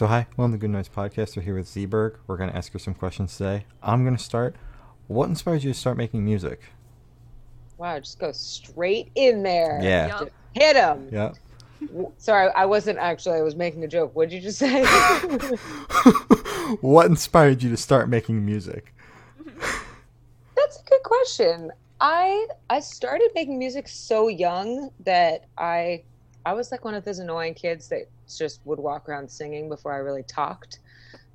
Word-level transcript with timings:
So 0.00 0.06
hi, 0.06 0.26
welcome 0.38 0.52
to 0.52 0.56
the 0.56 0.60
Good 0.62 0.70
Nights 0.70 0.88
Podcast. 0.88 1.36
We're 1.36 1.42
here 1.42 1.56
with 1.56 1.68
Z 1.68 1.84
Berg. 1.84 2.16
We're 2.26 2.38
going 2.38 2.48
to 2.48 2.56
ask 2.56 2.72
her 2.72 2.78
some 2.78 2.94
questions 2.94 3.36
today. 3.36 3.66
I'm 3.82 4.02
going 4.02 4.16
to 4.16 4.22
start. 4.22 4.56
What 5.08 5.28
inspired 5.28 5.62
you 5.62 5.74
to 5.74 5.78
start 5.78 5.98
making 5.98 6.24
music? 6.24 6.72
Wow, 7.76 7.98
just 7.98 8.18
go 8.18 8.32
straight 8.32 9.10
in 9.14 9.42
there. 9.42 9.78
Yeah. 9.82 10.06
Yup. 10.06 10.18
Just 10.20 10.32
hit 10.54 10.76
him. 10.76 11.08
Yeah. 11.12 11.32
Sorry, 12.16 12.50
I 12.56 12.64
wasn't 12.64 12.98
actually. 12.98 13.36
I 13.36 13.42
was 13.42 13.56
making 13.56 13.84
a 13.84 13.88
joke. 13.88 14.16
What 14.16 14.30
did 14.30 14.36
you 14.36 14.40
just 14.40 14.58
say? 14.58 14.86
what 16.80 17.04
inspired 17.04 17.62
you 17.62 17.68
to 17.68 17.76
start 17.76 18.08
making 18.08 18.42
music? 18.42 18.94
That's 20.56 20.80
a 20.80 20.84
good 20.88 21.02
question. 21.04 21.72
I 22.00 22.46
I 22.70 22.80
started 22.80 23.32
making 23.34 23.58
music 23.58 23.86
so 23.86 24.28
young 24.28 24.92
that 25.00 25.44
I 25.58 26.04
I 26.46 26.54
was 26.54 26.70
like 26.70 26.86
one 26.86 26.94
of 26.94 27.04
those 27.04 27.18
annoying 27.18 27.52
kids 27.52 27.88
that 27.88 28.08
just 28.36 28.60
would 28.64 28.78
walk 28.78 29.08
around 29.08 29.30
singing 29.30 29.68
before 29.68 29.92
I 29.92 29.98
really 29.98 30.22
talked. 30.22 30.80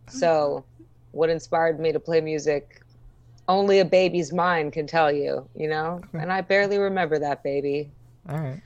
So, 0.07 0.63
what 1.11 1.29
inspired 1.29 1.79
me 1.79 1.91
to 1.91 1.99
play 1.99 2.21
music? 2.21 2.81
Only 3.47 3.79
a 3.79 3.85
baby's 3.85 4.33
mind 4.33 4.73
can 4.73 4.87
tell 4.87 5.11
you, 5.11 5.47
you 5.55 5.67
know. 5.67 6.01
Okay. 6.13 6.21
And 6.21 6.31
I 6.31 6.41
barely 6.41 6.77
remember 6.77 7.19
that 7.19 7.43
baby. 7.43 7.91
All 8.29 8.37
right. 8.37 8.61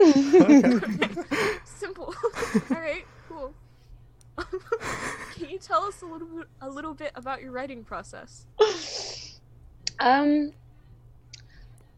Simple. 1.64 2.14
All 2.70 2.80
right, 2.80 3.04
cool. 3.28 3.54
Can 5.34 5.48
you 5.48 5.58
tell 5.58 5.84
us 5.84 6.02
a 6.02 6.06
little 6.06 6.28
bit, 6.28 6.46
a 6.60 6.68
little 6.68 6.94
bit 6.94 7.12
about 7.14 7.42
your 7.42 7.52
writing 7.52 7.84
process? 7.84 8.46
Um, 10.00 10.52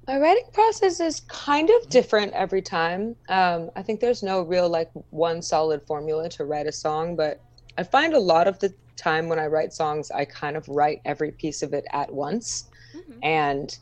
my 0.09 0.19
writing 0.19 0.45
process 0.55 1.01
is 1.01 1.21
kind 1.29 1.69
of 1.69 1.91
different 1.91 2.33
every 2.33 2.63
time. 2.63 3.15
Um, 3.29 3.71
I 3.77 3.83
think 3.83 4.01
there's 4.01 4.23
no 4.23 4.41
real 4.41 4.67
like 4.69 4.91
one 5.11 5.43
solid 5.43 5.83
formula 5.87 6.31
to 6.31 6.47
write 6.47 6.67
a 6.67 6.73
song, 6.73 7.15
but 7.15 7.43
I 7.77 7.83
find 7.83 8.15
a 8.15 8.19
lot 8.19 8.49
of 8.49 8.59
the 8.59 8.73
time 8.97 9.29
when 9.29 9.39
I 9.39 9.47
write 9.47 9.75
songs, 9.75 10.11
I 10.11 10.25
kind 10.25 10.57
of 10.57 10.67
write 10.67 11.01
every 11.05 11.33
piece 11.33 11.63
of 11.63 11.75
it 11.75 11.85
at 11.93 12.11
once, 12.13 12.65
Mhm. 12.97 13.19
and 13.23 13.79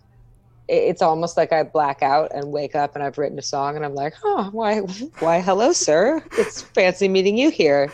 it's 0.69 1.01
almost 1.01 1.37
like 1.37 1.53
I 1.53 1.63
black 1.63 2.03
out 2.03 2.33
and 2.35 2.51
wake 2.51 2.75
up 2.75 2.97
and 2.97 3.05
I've 3.05 3.19
written 3.19 3.39
a 3.39 3.43
song 3.43 3.77
and 3.77 3.85
I'm 3.85 3.95
like, 3.95 4.15
oh, 4.25 4.49
why, 4.51 4.81
why, 5.21 5.41
hello, 5.41 5.71
sir. 5.73 6.25
It's 6.33 6.63
fancy 6.63 7.07
meeting 7.07 7.39
you 7.39 7.51
here. 7.51 7.93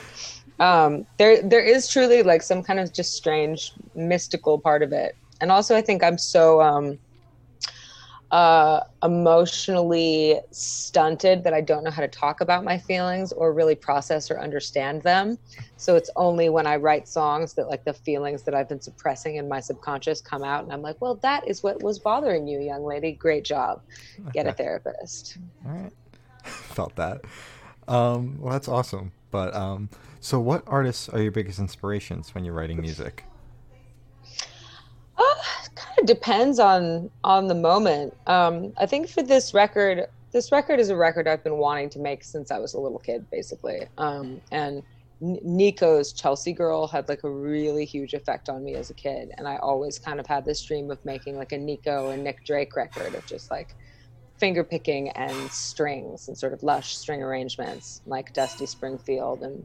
Um, 0.59 1.07
there, 1.19 1.43
there 1.43 1.61
is 1.63 1.87
truly 1.87 2.23
like 2.23 2.41
some 2.43 2.63
kind 2.63 2.81
of 2.81 2.95
just 2.95 3.13
strange 3.13 3.73
mystical 3.95 4.59
part 4.59 4.83
of 4.83 4.91
it, 4.91 5.15
and 5.43 5.53
also 5.53 5.77
I 5.77 5.83
think 5.83 6.03
I'm 6.03 6.17
so 6.17 6.63
um, 6.63 6.99
uh, 8.33 8.81
emotionally 9.03 10.41
stunted 10.51 11.45
that 11.45 11.53
I 11.53 11.61
don't 11.61 11.85
know 11.85 11.91
how 11.91 12.01
to 12.01 12.09
talk 12.09 12.41
about 12.41 12.65
my 12.65 12.79
feelings 12.79 13.31
or 13.31 13.53
really 13.53 13.75
process 13.75 14.31
or 14.31 14.41
understand 14.41 15.03
them. 15.03 15.37
So 15.77 15.97
it's 15.97 16.09
only 16.17 16.49
when 16.49 16.67
I 16.67 16.77
write 16.77 17.07
songs 17.07 17.53
that 17.55 17.69
like 17.69 17.85
the 17.85 17.93
feelings 17.93 18.43
that 18.45 18.55
I've 18.55 18.71
been 18.71 18.81
suppressing 18.81 19.37
in 19.37 19.51
my 19.51 19.61
subconscious 19.61 20.23
come 20.23 20.43
out, 20.43 20.65
and 20.65 20.73
I'm 20.73 20.81
like, 20.81 20.99
well, 21.03 21.17
that 21.17 21.47
is 21.47 21.63
what 21.63 21.83
was 21.83 21.99
bothering 21.99 22.49
you, 22.49 22.59
young 22.59 22.85
lady. 22.85 23.13
Great 23.13 23.45
job. 23.45 23.83
Get 24.33 24.47
a 24.47 24.55
therapist. 24.55 25.37
All 25.67 25.73
right. 25.73 25.93
Felt 26.45 26.97
that. 26.97 27.21
Um, 27.87 28.39
well, 28.41 28.53
that's 28.53 28.69
awesome. 28.69 29.13
But 29.31 29.55
um, 29.55 29.91
so, 30.21 30.41
what 30.41 30.63
artists 30.67 31.09
are 31.11 31.21
your 31.21 31.33
biggest 31.33 31.59
inspirations 31.59 32.35
when 32.35 32.45
you're 32.45 32.55
writing 32.55 32.81
music? 32.81 33.27
Uh, 35.33 35.35
kind 35.75 35.99
of 35.99 36.07
depends 36.07 36.59
on 36.59 37.11
on 37.25 37.49
the 37.49 37.55
moment. 37.55 38.15
Um, 38.27 38.73
I 38.79 38.87
think 38.87 39.09
for 39.09 39.23
this 39.23 39.55
record, 39.55 40.07
this 40.33 40.53
record 40.53 40.81
is 40.81 40.91
a 40.91 40.97
record 40.97 41.29
I've 41.29 41.45
been 41.45 41.59
wanting 41.59 41.91
to 41.91 41.99
make 41.99 42.25
since 42.25 42.51
I 42.51 42.59
was 42.59 42.75
a 42.75 42.81
little 42.81 42.99
kid, 42.99 43.31
basically. 43.31 43.87
Um, 43.99 44.41
and 44.51 44.83
Nico's 45.21 46.13
Chelsea 46.13 46.53
Girl 46.53 46.87
had 46.87 47.09
like 47.09 47.23
a 47.23 47.31
really 47.31 47.85
huge 47.85 48.15
effect 48.15 48.49
on 48.49 48.65
me 48.65 48.75
as 48.75 48.91
a 48.91 48.95
kid, 48.95 49.33
and 49.39 49.47
I 49.47 49.57
always 49.57 49.99
kind 49.99 50.19
of 50.19 50.27
had 50.27 50.45
this 50.45 50.63
dream 50.63 50.91
of 50.91 51.03
making 51.05 51.37
like 51.37 51.53
a 51.53 51.59
Nico 51.59 52.11
and 52.11 52.25
Nick 52.25 52.45
Drake 52.45 52.75
record 52.75 53.15
of 53.15 53.25
just 53.27 53.51
like 53.51 53.75
finger 54.39 54.65
picking 54.65 55.11
and 55.11 55.51
strings 55.51 56.27
and 56.27 56.37
sort 56.37 56.53
of 56.53 56.63
lush 56.65 56.97
string 56.97 57.23
arrangements, 57.23 58.03
like 58.07 58.33
Dusty 58.33 58.67
Springfield 58.67 59.43
and 59.43 59.65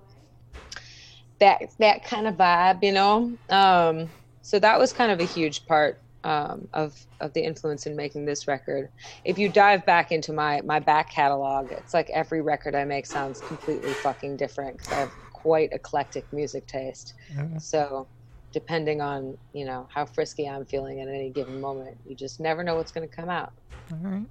that 1.39 1.61
that 1.79 2.03
kind 2.03 2.27
of 2.27 2.35
vibe, 2.35 2.83
you 2.83 2.91
know. 2.91 3.35
Um, 3.49 4.09
so 4.47 4.59
that 4.59 4.79
was 4.79 4.93
kind 4.93 5.11
of 5.11 5.19
a 5.19 5.25
huge 5.25 5.65
part 5.65 6.01
um, 6.23 6.69
of 6.73 6.95
of 7.19 7.33
the 7.33 7.41
influence 7.43 7.85
in 7.85 7.97
making 7.97 8.23
this 8.23 8.47
record. 8.47 8.87
If 9.25 9.37
you 9.37 9.49
dive 9.49 9.85
back 9.85 10.09
into 10.09 10.31
my 10.31 10.61
my 10.61 10.79
back 10.79 11.11
catalog, 11.11 11.73
it's 11.73 11.93
like 11.93 12.09
every 12.11 12.41
record 12.41 12.73
I 12.73 12.85
make 12.85 13.05
sounds 13.05 13.41
completely 13.41 13.93
fucking 13.93 14.37
different 14.37 14.77
because 14.77 14.89
I 14.93 14.99
have 15.01 15.11
quite 15.33 15.73
eclectic 15.73 16.27
music 16.31 16.65
taste. 16.65 17.13
Okay. 17.37 17.59
So 17.59 18.07
depending 18.53 19.01
on 19.01 19.37
you 19.51 19.65
know 19.65 19.89
how 19.93 20.05
frisky 20.05 20.47
I'm 20.47 20.65
feeling 20.65 21.01
at 21.01 21.09
any 21.09 21.29
given 21.29 21.59
moment, 21.59 21.97
you 22.05 22.15
just 22.15 22.39
never 22.39 22.63
know 22.63 22.77
what's 22.77 22.93
going 22.93 23.07
to 23.07 23.13
come 23.13 23.29
out. 23.29 23.51
All 23.91 23.97
right. 24.01 24.27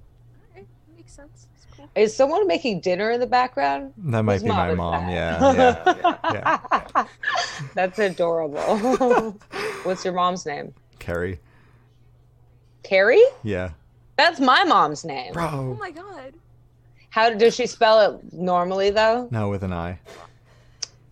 Alright, 0.55 0.67
makes 0.95 1.15
sense. 1.15 1.45
It's 1.77 1.93
cool. 1.93 2.03
Is 2.03 2.15
someone 2.15 2.47
making 2.47 2.81
dinner 2.81 3.11
in 3.11 3.19
the 3.19 3.27
background? 3.27 3.93
That 3.97 4.23
might 4.23 4.33
Whose 4.35 4.43
be 4.43 4.49
my 4.49 4.73
mom. 4.73 5.07
that? 5.07 5.41
Yeah. 5.55 6.17
Yeah. 6.33 6.59
yeah. 6.95 7.05
That's 7.73 7.99
adorable. 7.99 8.59
What's 9.83 10.03
your 10.03 10.13
mom's 10.13 10.45
name? 10.45 10.73
Carrie. 10.99 11.39
Carrie? 12.83 13.23
Yeah. 13.43 13.71
That's 14.17 14.39
my 14.39 14.63
mom's 14.63 15.05
name. 15.05 15.33
Bro. 15.33 15.47
Oh 15.51 15.77
my 15.79 15.91
god. 15.91 16.33
How 17.09 17.29
does 17.33 17.55
she 17.55 17.65
spell 17.67 17.99
it 18.15 18.33
normally 18.33 18.89
though? 18.89 19.27
No, 19.31 19.49
with 19.49 19.63
an 19.63 19.73
I. 19.73 19.99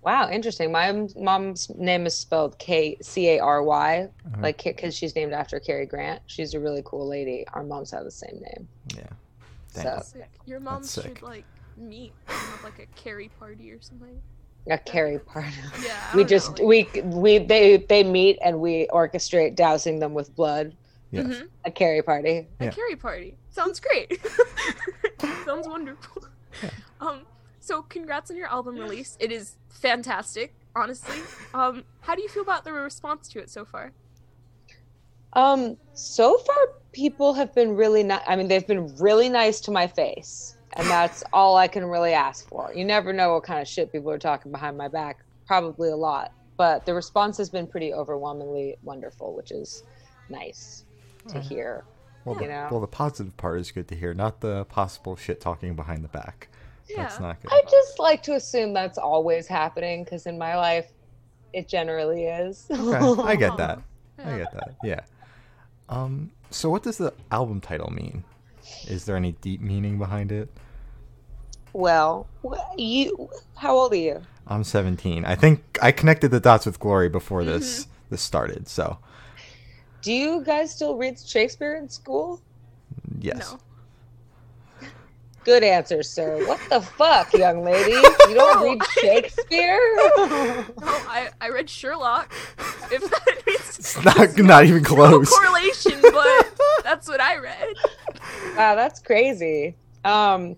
Wow, 0.03 0.29
interesting. 0.29 0.71
My 0.71 1.07
mom's 1.15 1.69
name 1.75 2.05
is 2.05 2.15
spelled 2.15 2.59
K 2.59 2.95
C 3.01 3.29
A 3.29 3.39
R 3.39 3.63
Y, 3.63 4.07
Uh-huh. 4.25 4.41
like 4.41 4.63
because 4.63 4.95
she's 4.95 5.15
named 5.15 5.33
after 5.33 5.59
Cary 5.59 5.85
Grant. 5.87 6.21
She's 6.27 6.53
a 6.53 6.59
really 6.59 6.83
cool 6.85 7.07
lady. 7.07 7.45
Our 7.53 7.63
moms 7.63 7.89
have 7.91 8.03
the 8.03 8.11
same 8.11 8.39
name. 8.39 8.67
Yeah. 8.95 9.07
So 9.75 9.83
Dang. 9.83 10.01
Sick. 10.03 10.29
Your 10.45 10.59
moms 10.59 10.89
sick. 10.89 11.03
should 11.03 11.21
like 11.21 11.45
meet 11.77 12.13
and 12.27 12.37
have 12.37 12.63
like 12.63 12.79
a 12.79 12.85
carry 12.99 13.29
party 13.39 13.71
or 13.71 13.81
something. 13.81 14.19
a 14.69 14.77
carry 14.77 15.19
party. 15.19 15.51
Yeah. 15.83 15.93
I 16.13 16.15
We 16.15 16.23
just 16.23 16.57
know, 16.59 16.65
we 16.65 16.89
we 17.03 17.37
they 17.39 17.77
they 17.77 18.03
meet 18.03 18.39
and 18.43 18.59
we 18.61 18.87
orchestrate 18.91 19.55
dousing 19.55 19.99
them 19.99 20.13
with 20.13 20.33
blood. 20.35 20.75
Yes. 21.11 21.25
Mhm. 21.27 21.47
A 21.65 21.71
carry 21.71 22.01
party. 22.01 22.47
A 22.59 22.69
carry 22.69 22.95
party. 22.95 23.37
Sounds 23.49 23.79
great. 23.79 24.19
Sounds 25.45 25.67
wonderful. 25.67 26.23
Yeah. 26.63 26.69
Um, 27.01 27.21
so 27.59 27.81
congrats 27.83 28.31
on 28.31 28.37
your 28.37 28.47
album 28.47 28.75
release. 28.77 29.17
It 29.19 29.31
is 29.31 29.55
fantastic, 29.69 30.53
honestly. 30.75 31.17
Um, 31.53 31.83
how 32.01 32.15
do 32.15 32.21
you 32.21 32.29
feel 32.29 32.43
about 32.43 32.63
the 32.63 32.73
response 32.73 33.27
to 33.29 33.39
it 33.39 33.49
so 33.49 33.65
far? 33.65 33.91
Um, 35.33 35.77
so 35.93 36.37
far, 36.37 36.55
people 36.95 37.33
have 37.33 37.53
been 37.53 37.75
really 37.75 38.03
nice. 38.03 38.21
I 38.25 38.37
mean, 38.37 38.47
they've 38.47 38.65
been 38.65 38.95
really 38.95 39.27
nice 39.27 39.59
to 39.61 39.71
my 39.71 39.85
face, 39.85 40.55
and 40.73 40.87
that's 40.87 41.23
all 41.33 41.57
I 41.57 41.67
can 41.67 41.85
really 41.85 42.13
ask 42.13 42.47
for. 42.47 42.71
You 42.73 42.85
never 42.85 43.11
know 43.11 43.33
what 43.33 43.43
kind 43.43 43.61
of 43.61 43.67
shit 43.67 43.91
people 43.91 44.09
are 44.11 44.17
talking 44.17 44.49
behind 44.51 44.77
my 44.77 44.87
back. 44.87 45.17
Probably 45.45 45.89
a 45.89 45.95
lot, 45.95 46.31
but 46.55 46.85
the 46.85 46.93
response 46.93 47.37
has 47.37 47.49
been 47.49 47.67
pretty 47.67 47.93
overwhelmingly 47.93 48.77
wonderful, 48.81 49.35
which 49.35 49.51
is 49.51 49.83
nice 50.29 50.85
to 51.27 51.39
hear. 51.39 51.83
Well, 52.23 52.41
You 52.41 52.47
the, 52.47 52.67
well, 52.71 52.79
the 52.79 52.87
positive 52.87 53.35
part 53.37 53.59
is 53.59 53.71
good 53.71 53.87
to 53.89 53.95
hear, 53.95 54.13
not 54.13 54.39
the 54.39 54.63
possible 54.65 55.15
shit 55.17 55.41
talking 55.41 55.75
behind 55.75 56.03
the 56.03 56.07
back. 56.07 56.47
That's 56.95 57.15
Yeah. 57.19 57.27
not 57.27 57.41
good. 57.41 57.51
I 57.51 57.61
just 57.69 57.99
like 57.99 58.23
to 58.23 58.35
assume 58.35 58.73
that's 58.73 58.97
always 58.97 59.47
happening 59.47 60.03
because 60.05 60.25
in 60.25 60.37
my 60.37 60.55
life, 60.55 60.91
it 61.53 61.67
generally 61.67 62.25
is. 62.25 62.67
Okay, 62.71 63.21
I 63.23 63.35
get 63.35 63.57
that. 63.57 63.81
I 64.23 64.37
get 64.37 64.51
that. 64.53 64.75
Yeah. 64.83 65.01
Um. 65.89 66.31
So, 66.55 66.69
what 66.69 66.83
does 66.83 66.97
the 66.97 67.13
album 67.31 67.59
title 67.59 67.91
mean? 67.91 68.23
Is 68.87 69.03
there 69.03 69.17
any 69.17 69.33
deep 69.33 69.59
meaning 69.59 69.97
behind 69.97 70.31
it? 70.31 70.49
well, 71.73 72.25
you. 72.77 73.29
How 73.55 73.75
old 73.75 73.91
are 73.91 73.97
you? 73.97 74.21
I'm 74.47 74.63
17. 74.63 75.25
I 75.25 75.35
think 75.35 75.61
I 75.81 75.91
connected 75.91 76.31
the 76.31 76.39
dots 76.39 76.65
with 76.65 76.79
Glory 76.79 77.09
before 77.09 77.41
Mm-hmm. 77.41 77.49
this 77.59 77.87
this 78.09 78.21
started. 78.21 78.69
So, 78.69 78.97
Do 80.01 80.13
you 80.13 80.43
guys 80.45 80.71
still 80.73 80.95
read 80.95 81.19
Shakespeare 81.19 81.75
in 81.75 81.89
school? 81.89 82.39
yes. 83.19 83.51
No. 83.51 83.59
Good 85.43 85.63
answer, 85.63 86.01
sir. 86.01 86.43
What 86.47 86.59
the 86.71 86.81
fuck, 86.81 87.31
young 87.33 87.63
lady? 87.63 87.91
You 88.29 88.33
don't 88.33 88.55
No, 88.55 88.63
read 88.63 88.81
I- 88.81 88.85
Shakespeare? 89.01 89.79
No, 90.17 90.65
I, 91.07 91.29
I 91.41 91.49
read 91.49 91.69
Sherlock. 91.69 92.31
If 92.91 93.01
that 93.11 93.43
means 93.47 93.77
It's 93.79 94.03
not 94.03 94.37
not 94.37 94.65
even 94.65 94.81
no 94.81 94.89
close. 94.89 95.29
correlation, 95.29 96.01
but 96.15 96.57
that's 96.83 97.07
what 97.07 97.21
I 97.21 97.37
read. 97.37 97.67
wow, 98.57 98.75
that's 98.75 98.99
crazy. 98.99 99.75
Um, 100.03 100.55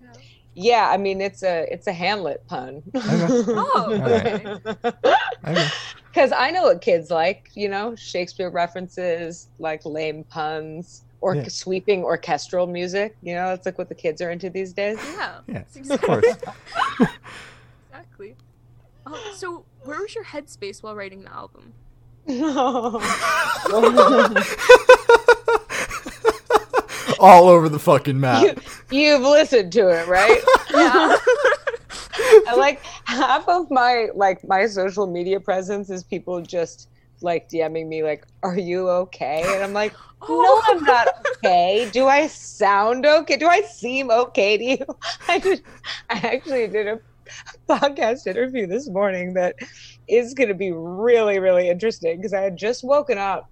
yeah, 0.54 0.88
I 0.90 0.96
mean 0.96 1.20
it's 1.20 1.42
a 1.42 1.66
it's 1.72 1.86
a 1.86 1.92
Hamlet 1.92 2.44
pun. 2.48 2.82
Oh, 2.94 3.98
Alright. 4.00 4.46
okay. 4.46 4.56
Okay. 5.46 5.68
Because 6.12 6.32
I 6.32 6.50
know 6.50 6.62
what 6.64 6.80
kids 6.80 7.10
like, 7.10 7.50
you 7.54 7.68
know, 7.68 7.94
Shakespeare 7.94 8.50
references, 8.50 9.48
like 9.58 9.84
lame 9.84 10.24
puns, 10.24 11.04
or 11.20 11.36
Yeah. 11.36 11.48
sweeping 11.48 12.02
orchestral 12.02 12.66
music. 12.66 13.16
You 13.22 13.34
know, 13.34 13.48
that's 13.50 13.66
like 13.66 13.78
what 13.78 13.88
the 13.88 13.94
kids 13.94 14.20
are 14.20 14.30
into 14.30 14.50
these 14.50 14.72
days. 14.72 14.98
Yeah. 15.16 15.38
Yeah, 15.46 15.62
that's 15.74 15.90
of 15.90 16.00
course. 16.02 16.26
Exactly. 17.90 18.36
Um, 19.06 19.14
so 19.34 19.64
where 19.84 20.00
was 20.00 20.14
your 20.14 20.24
headspace 20.24 20.82
while 20.82 20.94
writing 20.96 21.22
the 21.22 21.32
album? 21.32 21.72
All 27.18 27.48
over 27.48 27.68
the 27.68 27.78
fucking 27.78 28.18
map. 28.18 28.42
you, 28.42 28.54
you've 28.90 29.22
listened 29.22 29.72
to 29.72 29.88
it, 29.88 30.06
right? 30.06 30.40
Yeah. 30.70 31.16
I 32.46 32.54
like 32.56 32.82
half 33.04 33.48
of 33.48 33.70
my 33.70 34.08
like 34.14 34.46
my 34.46 34.66
social 34.66 35.06
media 35.06 35.40
presence 35.40 35.88
is 35.88 36.04
people 36.04 36.40
just 36.42 36.88
like 37.20 37.48
DMing 37.48 37.88
me 37.88 38.02
like, 38.02 38.26
"Are 38.42 38.58
you 38.58 38.88
okay?" 38.88 39.42
And 39.46 39.62
I'm 39.62 39.72
like, 39.72 39.92
"No, 39.92 39.98
oh. 40.28 40.62
I'm 40.66 40.84
not 40.84 41.08
okay. 41.36 41.88
Do 41.92 42.06
I 42.06 42.26
sound 42.26 43.06
okay? 43.06 43.36
Do 43.36 43.46
I 43.46 43.62
seem 43.62 44.10
okay 44.10 44.58
to 44.58 44.64
you?" 44.64 44.86
I 45.28 45.38
just, 45.38 45.62
I 46.10 46.16
actually 46.18 46.68
did 46.68 46.86
a 46.86 47.00
podcast 47.68 48.26
interview 48.26 48.66
this 48.66 48.88
morning 48.88 49.34
that 49.34 49.56
is 50.08 50.34
going 50.34 50.48
to 50.48 50.54
be 50.54 50.72
really, 50.72 51.38
really 51.38 51.68
interesting 51.68 52.16
because 52.16 52.34
I 52.34 52.40
had 52.40 52.56
just 52.56 52.84
woken 52.84 53.18
up 53.18 53.50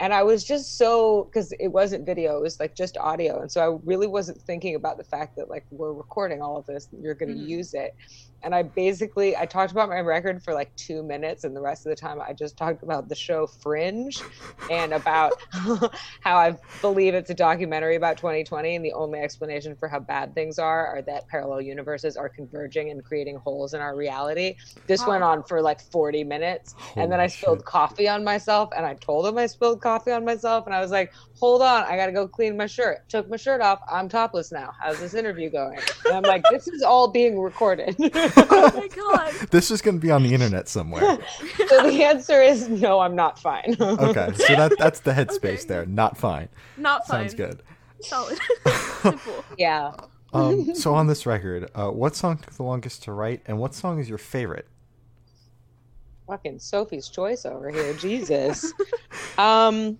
and 0.00 0.12
I 0.14 0.22
was 0.22 0.44
just 0.44 0.76
so 0.78 1.28
because 1.32 1.52
it 1.60 1.68
wasn't 1.68 2.06
video, 2.06 2.36
it 2.36 2.42
was 2.42 2.58
like 2.60 2.74
just 2.76 2.96
audio, 2.98 3.40
and 3.40 3.50
so 3.50 3.60
I 3.74 3.78
really 3.84 4.06
wasn't 4.06 4.40
thinking 4.42 4.74
about 4.74 4.98
the 4.98 5.04
fact 5.04 5.32
that 5.36 5.50
like 5.50 5.64
we're 5.70 5.92
recording 5.92 6.42
all 6.42 6.56
of 6.56 6.66
this, 6.66 6.88
and 6.92 7.02
you're 7.02 7.14
going 7.14 7.30
to 7.30 7.34
Mhm. 7.34 7.48
use 7.48 7.74
it. 7.74 7.92
And 8.44 8.54
I 8.54 8.62
basically 8.62 9.36
I 9.36 9.46
talked 9.46 9.72
about 9.72 9.88
my 9.88 10.00
record 10.00 10.42
for 10.42 10.54
like 10.54 10.74
two 10.76 11.02
minutes, 11.02 11.44
and 11.44 11.54
the 11.54 11.60
rest 11.60 11.86
of 11.86 11.90
the 11.90 11.96
time 11.96 12.20
I 12.20 12.32
just 12.32 12.56
talked 12.56 12.82
about 12.82 13.08
the 13.08 13.14
show 13.14 13.46
Fringe, 13.46 14.20
and 14.70 14.92
about 14.92 15.32
how 15.52 16.36
I 16.36 16.56
believe 16.80 17.14
it's 17.14 17.30
a 17.30 17.34
documentary 17.34 17.96
about 17.96 18.16
2020, 18.16 18.76
and 18.76 18.84
the 18.84 18.92
only 18.92 19.20
explanation 19.20 19.76
for 19.76 19.88
how 19.88 20.00
bad 20.00 20.34
things 20.34 20.58
are 20.58 20.86
are 20.86 21.02
that 21.02 21.28
parallel 21.28 21.60
universes 21.60 22.16
are 22.16 22.28
converging 22.28 22.90
and 22.90 23.04
creating 23.04 23.36
holes 23.36 23.74
in 23.74 23.80
our 23.80 23.96
reality. 23.96 24.56
This 24.86 25.06
went 25.06 25.22
on 25.22 25.42
for 25.44 25.60
like 25.60 25.80
40 25.80 26.24
minutes, 26.24 26.74
and 26.96 27.10
then 27.10 27.20
I 27.20 27.26
spilled 27.26 27.58
shit. 27.58 27.66
coffee 27.66 28.08
on 28.08 28.24
myself, 28.24 28.70
and 28.76 28.84
I 28.84 28.94
told 28.94 29.26
him 29.26 29.38
I 29.38 29.46
spilled 29.46 29.80
coffee 29.80 30.12
on 30.12 30.24
myself, 30.24 30.66
and 30.66 30.74
I 30.74 30.80
was 30.80 30.90
like, 30.90 31.12
"Hold 31.38 31.62
on, 31.62 31.84
I 31.84 31.96
gotta 31.96 32.12
go 32.12 32.26
clean 32.26 32.56
my 32.56 32.66
shirt." 32.66 32.98
Took 33.08 33.28
my 33.30 33.36
shirt 33.36 33.60
off. 33.60 33.80
I'm 33.90 34.08
topless 34.08 34.52
now. 34.52 34.72
How's 34.80 35.00
this 35.00 35.14
interview 35.14 35.50
going? 35.50 35.78
And 36.06 36.16
I'm 36.16 36.22
like, 36.22 36.42
"This 36.50 36.66
is 36.68 36.82
all 36.82 37.08
being 37.08 37.38
recorded." 37.38 37.96
oh 38.36 38.70
my 38.74 38.88
god. 38.94 39.32
This 39.50 39.70
is 39.70 39.82
going 39.82 39.96
to 39.96 40.00
be 40.00 40.10
on 40.10 40.22
the 40.22 40.32
internet 40.34 40.68
somewhere. 40.68 41.02
so 41.68 41.82
the 41.90 42.02
answer 42.04 42.40
is 42.42 42.68
no. 42.68 43.00
I'm 43.00 43.14
not 43.16 43.38
fine. 43.38 43.76
Okay, 43.80 44.32
so 44.34 44.54
that 44.56 44.72
that's 44.78 45.00
the 45.00 45.12
headspace 45.12 45.58
Okay. 45.60 45.64
there. 45.68 45.86
Not 45.86 46.16
fine. 46.16 46.48
Not 46.76 47.06
fine. 47.06 47.28
Sounds 47.28 47.34
good. 47.34 47.62
Solid. 48.00 48.38
Simple. 49.02 49.44
yeah. 49.58 49.92
Um, 50.32 50.74
so 50.74 50.94
on 50.94 51.06
this 51.08 51.26
record, 51.26 51.70
uh, 51.74 51.88
what 51.90 52.16
song 52.16 52.38
took 52.38 52.54
the 52.54 52.62
longest 52.62 53.02
to 53.04 53.12
write, 53.12 53.42
and 53.46 53.58
what 53.58 53.74
song 53.74 53.98
is 53.98 54.08
your 54.08 54.18
favorite? 54.18 54.66
fucking 56.26 56.58
Sophie's 56.58 57.08
choice 57.08 57.44
over 57.44 57.68
here. 57.68 57.92
Jesus. 57.94 58.72
um, 59.36 59.98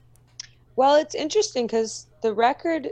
well, 0.77 0.97
it's 0.97 1.15
interesting 1.15 1.67
because 1.67 2.07
the 2.23 2.33
record, 2.33 2.89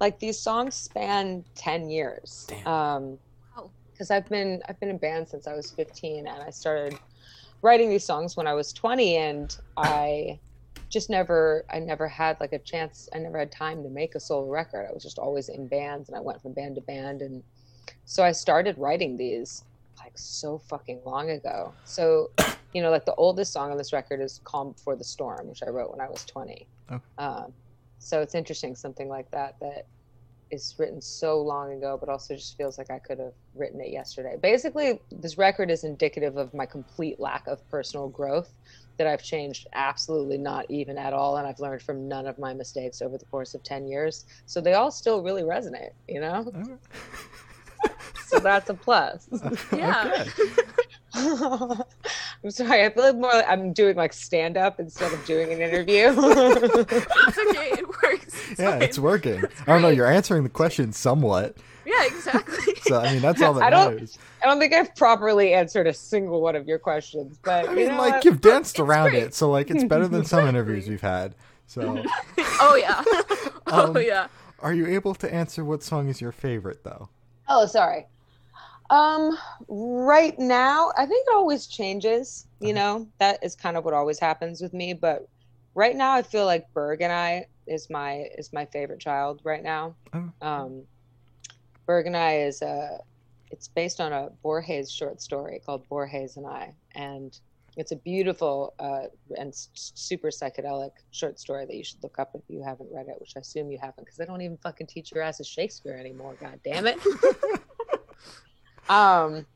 like 0.00 0.18
these 0.18 0.38
songs 0.38 0.74
span 0.74 1.44
ten 1.54 1.88
years. 1.90 2.46
Damn. 2.48 2.66
Um, 2.66 3.02
Wow. 3.02 3.18
Because 3.98 4.12
I've 4.12 4.28
been 4.28 4.62
I've 4.68 4.78
been 4.78 4.90
in 4.90 4.98
band 4.98 5.28
since 5.28 5.48
I 5.48 5.54
was 5.54 5.72
fifteen, 5.72 6.28
and 6.28 6.42
I 6.42 6.50
started 6.50 6.96
writing 7.62 7.88
these 7.88 8.04
songs 8.04 8.36
when 8.36 8.46
I 8.46 8.54
was 8.54 8.72
twenty, 8.72 9.16
and 9.16 9.56
I 9.76 10.38
just 10.88 11.10
never 11.10 11.64
I 11.68 11.80
never 11.80 12.06
had 12.06 12.38
like 12.40 12.52
a 12.52 12.60
chance. 12.60 13.08
I 13.12 13.18
never 13.18 13.38
had 13.38 13.50
time 13.50 13.82
to 13.82 13.88
make 13.88 14.14
a 14.14 14.20
solo 14.20 14.48
record. 14.48 14.86
I 14.88 14.92
was 14.92 15.02
just 15.02 15.18
always 15.18 15.48
in 15.48 15.66
bands, 15.66 16.08
and 16.08 16.16
I 16.16 16.20
went 16.20 16.40
from 16.40 16.52
band 16.52 16.76
to 16.76 16.80
band, 16.82 17.22
and 17.22 17.42
so 18.04 18.22
I 18.22 18.30
started 18.32 18.78
writing 18.78 19.16
these 19.16 19.64
like 19.98 20.16
so 20.16 20.58
fucking 20.58 21.00
long 21.04 21.30
ago. 21.30 21.72
So, 21.84 22.30
you 22.72 22.82
know, 22.82 22.90
like 22.90 23.04
the 23.04 23.14
oldest 23.16 23.52
song 23.52 23.72
on 23.72 23.78
this 23.78 23.92
record 23.92 24.20
is 24.20 24.40
"Calm 24.44 24.72
Before 24.72 24.94
the 24.94 25.04
Storm," 25.04 25.48
which 25.48 25.64
I 25.64 25.70
wrote 25.70 25.90
when 25.90 26.00
I 26.00 26.08
was 26.08 26.24
twenty. 26.24 26.68
Oh. 26.88 27.00
Um, 27.18 27.52
so 27.98 28.20
it's 28.20 28.36
interesting 28.36 28.76
something 28.76 29.08
like 29.08 29.28
that 29.32 29.56
that 29.60 29.86
is 30.50 30.74
written 30.78 31.00
so 31.00 31.40
long 31.40 31.72
ago, 31.72 31.96
but 31.98 32.08
also 32.08 32.34
just 32.34 32.56
feels 32.56 32.78
like 32.78 32.90
I 32.90 32.98
could 32.98 33.18
have 33.18 33.34
written 33.54 33.80
it 33.80 33.90
yesterday. 33.90 34.36
Basically, 34.40 35.00
this 35.10 35.38
record 35.38 35.70
is 35.70 35.84
indicative 35.84 36.36
of 36.36 36.54
my 36.54 36.66
complete 36.66 37.20
lack 37.20 37.46
of 37.46 37.68
personal 37.70 38.08
growth. 38.08 38.50
That 38.96 39.06
I've 39.06 39.22
changed 39.22 39.68
absolutely 39.74 40.38
not 40.38 40.68
even 40.68 40.98
at 40.98 41.12
all, 41.12 41.36
and 41.36 41.46
I've 41.46 41.60
learned 41.60 41.82
from 41.82 42.08
none 42.08 42.26
of 42.26 42.36
my 42.36 42.52
mistakes 42.52 43.00
over 43.00 43.16
the 43.16 43.26
course 43.26 43.54
of 43.54 43.62
ten 43.62 43.86
years. 43.86 44.24
So 44.46 44.60
they 44.60 44.74
all 44.74 44.90
still 44.90 45.22
really 45.22 45.42
resonate, 45.42 45.92
you 46.08 46.20
know. 46.20 46.52
So 48.26 48.38
that's 48.40 48.68
a 48.70 48.74
plus. 48.74 49.28
Yeah. 49.72 50.24
Okay. 52.40 52.46
I'm 52.46 52.50
sorry. 52.50 52.84
I 52.84 52.90
feel 52.90 53.02
like 53.04 53.16
more 53.16 53.32
like 53.32 53.48
I'm 53.48 53.72
doing 53.72 53.96
like 53.96 54.12
stand 54.12 54.56
up 54.56 54.78
instead 54.80 55.12
of 55.12 55.24
doing 55.24 55.52
an 55.52 55.60
interview. 55.60 56.14
It's 56.16 57.38
okay. 57.38 57.70
It 57.72 57.88
works. 58.02 58.50
It's 58.50 58.60
Yeah, 58.60 58.70
fine. 58.72 58.82
it's 58.82 58.98
working. 58.98 59.42
I 59.66 59.72
don't 59.72 59.82
know. 59.82 59.88
You're 59.88 60.10
answering 60.10 60.42
the 60.44 60.48
question 60.48 60.92
somewhat. 60.92 61.56
Yeah, 61.84 62.04
exactly. 62.06 62.74
So 62.82 63.00
I 63.00 63.12
mean, 63.12 63.20
that's 63.22 63.42
all 63.42 63.52
that 63.54 63.64
I 63.64 63.70
don't- 63.70 63.94
matters. 63.94 64.18
I 64.42 64.46
don't 64.46 64.58
think 64.60 64.72
I've 64.72 64.94
properly 64.96 65.52
answered 65.52 65.86
a 65.86 65.92
single 65.92 66.40
one 66.40 66.54
of 66.56 66.66
your 66.66 66.78
questions, 66.78 67.38
but 67.42 67.66
I 67.66 67.70
you 67.72 67.76
mean, 67.76 67.88
know 67.88 67.98
like 67.98 68.14
what? 68.14 68.24
you've 68.24 68.40
danced 68.40 68.76
It's 68.76 68.80
around 68.80 69.10
great. 69.10 69.22
it, 69.24 69.34
so 69.34 69.50
like 69.50 69.70
it's 69.70 69.84
better 69.84 70.06
than 70.08 70.24
some 70.24 70.46
interviews 70.46 70.88
we've 70.88 71.00
had. 71.00 71.34
So, 71.66 72.02
oh 72.38 72.76
yeah. 72.80 73.02
oh 73.66 73.88
Um, 73.88 73.96
yeah. 74.00 74.28
are 74.60 74.72
you 74.72 74.86
able 74.86 75.14
to 75.16 75.32
answer 75.34 75.64
what 75.64 75.82
song 75.82 76.08
is 76.08 76.20
your 76.20 76.32
favorite 76.32 76.82
though? 76.84 77.08
Oh, 77.48 77.66
sorry. 77.66 78.06
Um, 78.90 79.36
right 79.68 80.38
now, 80.38 80.92
I 80.96 81.04
think 81.06 81.26
it 81.28 81.34
always 81.34 81.66
changes. 81.66 82.46
You 82.60 82.72
know, 82.72 83.06
that 83.18 83.42
is 83.42 83.54
kind 83.54 83.76
of 83.76 83.84
what 83.84 83.94
always 83.94 84.18
happens 84.18 84.60
with 84.60 84.72
me. 84.72 84.94
But 84.94 85.28
right 85.74 85.94
now, 85.94 86.12
I 86.12 86.22
feel 86.22 86.46
like 86.46 86.72
Berg 86.72 87.02
and 87.02 87.12
I 87.12 87.46
is 87.66 87.90
my 87.90 88.28
is 88.36 88.52
my 88.52 88.64
favorite 88.66 89.00
child 89.00 89.40
right 89.44 89.62
now. 89.62 89.94
Oh. 90.12 90.30
Um, 90.42 90.82
Berg 91.86 92.06
and 92.06 92.16
I 92.16 92.38
is 92.40 92.62
a. 92.62 92.98
It's 93.50 93.68
based 93.68 93.98
on 93.98 94.12
a 94.12 94.28
Borges 94.42 94.90
short 94.90 95.22
story 95.22 95.62
called 95.64 95.88
Borges 95.88 96.36
and 96.36 96.46
I, 96.46 96.74
and 96.94 97.38
it's 97.78 97.92
a 97.92 97.96
beautiful 97.96 98.74
uh, 98.80 99.04
and 99.38 99.54
super 99.54 100.28
psychedelic 100.28 100.90
short 101.12 101.38
story 101.38 101.64
that 101.64 101.74
you 101.74 101.84
should 101.84 102.02
look 102.02 102.18
up 102.18 102.32
if 102.34 102.42
you 102.48 102.62
haven't 102.62 102.90
read 102.92 103.06
it, 103.08 103.14
which 103.20 103.34
I 103.36 103.40
assume 103.40 103.70
you 103.70 103.78
haven't, 103.78 104.04
because 104.04 104.16
they 104.16 104.26
don't 104.26 104.42
even 104.42 104.56
fucking 104.58 104.88
teach 104.88 105.12
your 105.12 105.22
ass 105.22 105.36
asses 105.36 105.46
Shakespeare 105.46 105.96
anymore. 105.96 106.34
God 106.40 106.58
damn 106.64 106.88
it. 106.88 106.98
um 108.88 109.46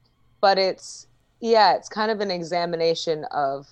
but 0.40 0.58
it's 0.58 1.06
yeah 1.40 1.75
it's 1.75 1.88
kind 1.88 2.11
of 2.11 2.20
an 2.20 2.31
examination 2.31 3.25
of 3.31 3.67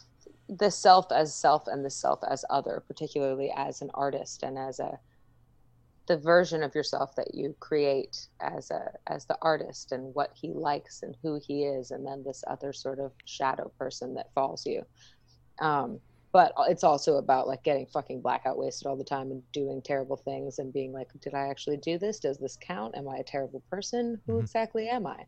the 0.49 0.71
self 0.71 1.07
as 1.13 1.35
self 1.35 1.67
and 1.67 1.85
the 1.85 1.91
self 1.91 2.21
as 2.29 2.45
other 2.51 2.83
particularly 2.87 3.53
as 3.57 3.81
an 3.83 3.91
artist 3.95 4.43
and 4.43 4.59
as 4.59 4.79
a 4.81 4.99
the 6.09 6.17
version 6.17 6.65
of 6.65 6.75
yourself 6.75 7.15
that 7.15 7.35
you 7.35 7.55
create 7.61 8.27
as 8.41 8.71
a 8.73 8.91
as 9.07 9.27
the 9.27 9.39
artist 9.43 9.93
and 9.93 10.13
what 10.15 10.31
he 10.35 10.53
likes 10.53 11.03
and 11.03 11.17
who 11.23 11.39
he 11.47 11.63
is 11.65 11.93
and 11.93 12.05
then 12.05 12.25
this 12.25 12.43
other 12.49 12.73
sort 12.73 12.99
of 12.99 13.13
shadow 13.27 13.71
person 13.79 14.15
that 14.15 14.33
follows 14.35 14.65
you. 14.67 14.83
Um 15.61 16.01
but 16.33 16.53
it's 16.69 16.85
also 16.85 17.17
about 17.17 17.49
like 17.49 17.63
getting 17.65 17.87
fucking 17.87 18.23
blackout 18.23 18.57
wasted 18.57 18.87
all 18.87 18.97
the 18.97 19.05
time 19.05 19.31
and 19.33 19.43
doing 19.53 19.83
terrible 19.83 20.17
things 20.17 20.59
and 20.59 20.73
being 20.73 20.93
like 20.93 21.09
did 21.21 21.35
i 21.35 21.47
actually 21.49 21.77
do 21.77 21.97
this? 21.99 22.19
Does 22.19 22.39
this 22.39 22.57
count? 22.61 22.97
Am 22.97 23.09
i 23.09 23.19
a 23.19 23.25
terrible 23.25 23.63
person? 23.71 24.21
Who 24.27 24.39
Mhm. 24.39 24.41
exactly 24.41 24.89
am 24.89 25.07
i 25.07 25.27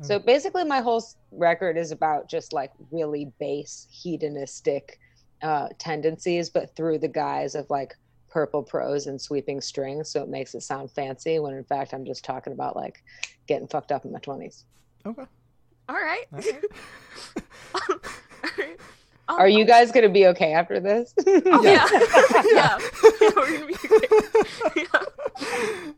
so 0.00 0.18
basically 0.18 0.64
my 0.64 0.80
whole 0.80 1.04
record 1.32 1.76
is 1.76 1.90
about 1.92 2.28
just 2.28 2.52
like 2.52 2.70
really 2.90 3.30
base 3.38 3.86
hedonistic 3.90 4.98
uh, 5.42 5.68
tendencies 5.78 6.48
but 6.48 6.74
through 6.74 6.98
the 6.98 7.08
guise 7.08 7.54
of 7.54 7.68
like 7.68 7.94
purple 8.30 8.62
prose 8.62 9.06
and 9.06 9.20
sweeping 9.20 9.60
strings 9.60 10.08
so 10.08 10.22
it 10.22 10.28
makes 10.28 10.54
it 10.54 10.62
sound 10.62 10.90
fancy 10.90 11.38
when 11.38 11.52
in 11.54 11.64
fact 11.64 11.92
i'm 11.92 12.04
just 12.06 12.24
talking 12.24 12.52
about 12.54 12.74
like 12.74 13.02
getting 13.46 13.68
fucked 13.68 13.92
up 13.92 14.04
in 14.06 14.12
my 14.12 14.18
20s 14.20 14.64
Okay. 15.04 15.24
All 15.88 15.96
right. 15.96 16.24
All 16.32 16.38
right. 16.38 16.64
All 18.44 18.50
right. 18.58 18.78
Um, 19.28 19.38
are 19.38 19.48
you 19.48 19.64
guys 19.64 19.92
gonna 19.92 20.08
be 20.08 20.26
okay 20.28 20.52
after 20.52 20.80
this 20.80 21.12
Oh, 21.26 21.62
Yeah. 21.64 21.86
yeah. 21.92 22.42
yeah. 22.52 22.78
yeah. 23.20 23.30
We're 23.36 23.52
gonna 23.52 23.66
be 23.66 23.74
okay. 23.74 24.86
Yeah. 24.92 25.92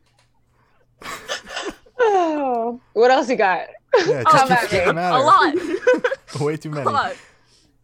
oh, 1.99 2.81
what 2.93 3.11
else 3.11 3.29
you 3.29 3.35
got 3.35 3.67
Yeah, 4.05 4.23
Oh, 4.25 4.31
just 4.31 4.37
Come 4.37 4.47
keep 4.47 4.57
at 4.57 4.63
me. 4.63 4.69
getting 4.69 4.97
A 4.97 5.19
lot. 5.19 6.41
Way 6.41 6.57
too 6.57 6.69
A 6.69 6.73
many. 6.75 6.91
lot. 6.91 7.15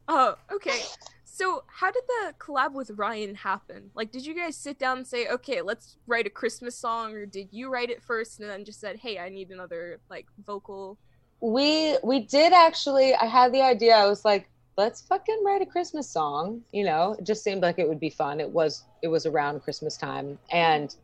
Oh, 0.07 0.35
okay. 0.51 0.79
So, 1.23 1.63
how 1.67 1.89
did 1.91 2.03
the 2.07 2.33
collab 2.37 2.73
with 2.73 2.91
Ryan 2.91 3.33
happen? 3.35 3.89
Like, 3.95 4.11
did 4.11 4.25
you 4.25 4.35
guys 4.35 4.55
sit 4.57 4.77
down 4.77 4.97
and 4.97 5.07
say, 5.07 5.27
"Okay, 5.27 5.61
let's 5.61 5.97
write 6.05 6.27
a 6.27 6.29
Christmas 6.29 6.75
song," 6.77 7.13
or 7.13 7.25
did 7.25 7.47
you 7.51 7.69
write 7.69 7.89
it 7.89 8.03
first 8.03 8.39
and 8.39 8.49
then 8.49 8.65
just 8.65 8.79
said, 8.79 8.97
"Hey, 8.97 9.17
I 9.17 9.29
need 9.29 9.49
another 9.49 9.99
like 10.09 10.27
vocal"? 10.45 10.97
we 11.43 11.97
we 12.03 12.19
did 12.19 12.53
actually 12.53 13.15
i 13.15 13.25
had 13.25 13.51
the 13.51 13.63
idea 13.63 13.95
i 13.95 14.05
was 14.05 14.23
like 14.23 14.47
let's 14.77 15.01
fucking 15.01 15.41
write 15.43 15.59
a 15.59 15.65
christmas 15.65 16.07
song 16.07 16.61
you 16.71 16.83
know 16.83 17.15
it 17.17 17.25
just 17.25 17.43
seemed 17.43 17.63
like 17.63 17.79
it 17.79 17.89
would 17.89 17.99
be 17.99 18.11
fun 18.11 18.39
it 18.39 18.47
was 18.47 18.83
it 19.01 19.07
was 19.07 19.25
around 19.25 19.59
christmas 19.63 19.97
time 19.97 20.37
and 20.51 20.97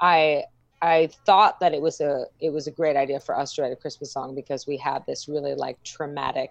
i 0.00 0.42
i 0.82 1.08
thought 1.26 1.58
that 1.60 1.74
it 1.74 1.82
was 1.82 2.00
a 2.00 2.24
it 2.40 2.50
was 2.52 2.66
a 2.66 2.70
great 2.70 2.96
idea 2.96 3.18
for 3.20 3.38
us 3.38 3.54
to 3.54 3.62
write 3.62 3.72
a 3.72 3.76
christmas 3.76 4.12
song 4.12 4.34
because 4.34 4.66
we 4.66 4.76
had 4.76 5.04
this 5.06 5.28
really 5.28 5.54
like 5.54 5.82
traumatic 5.84 6.50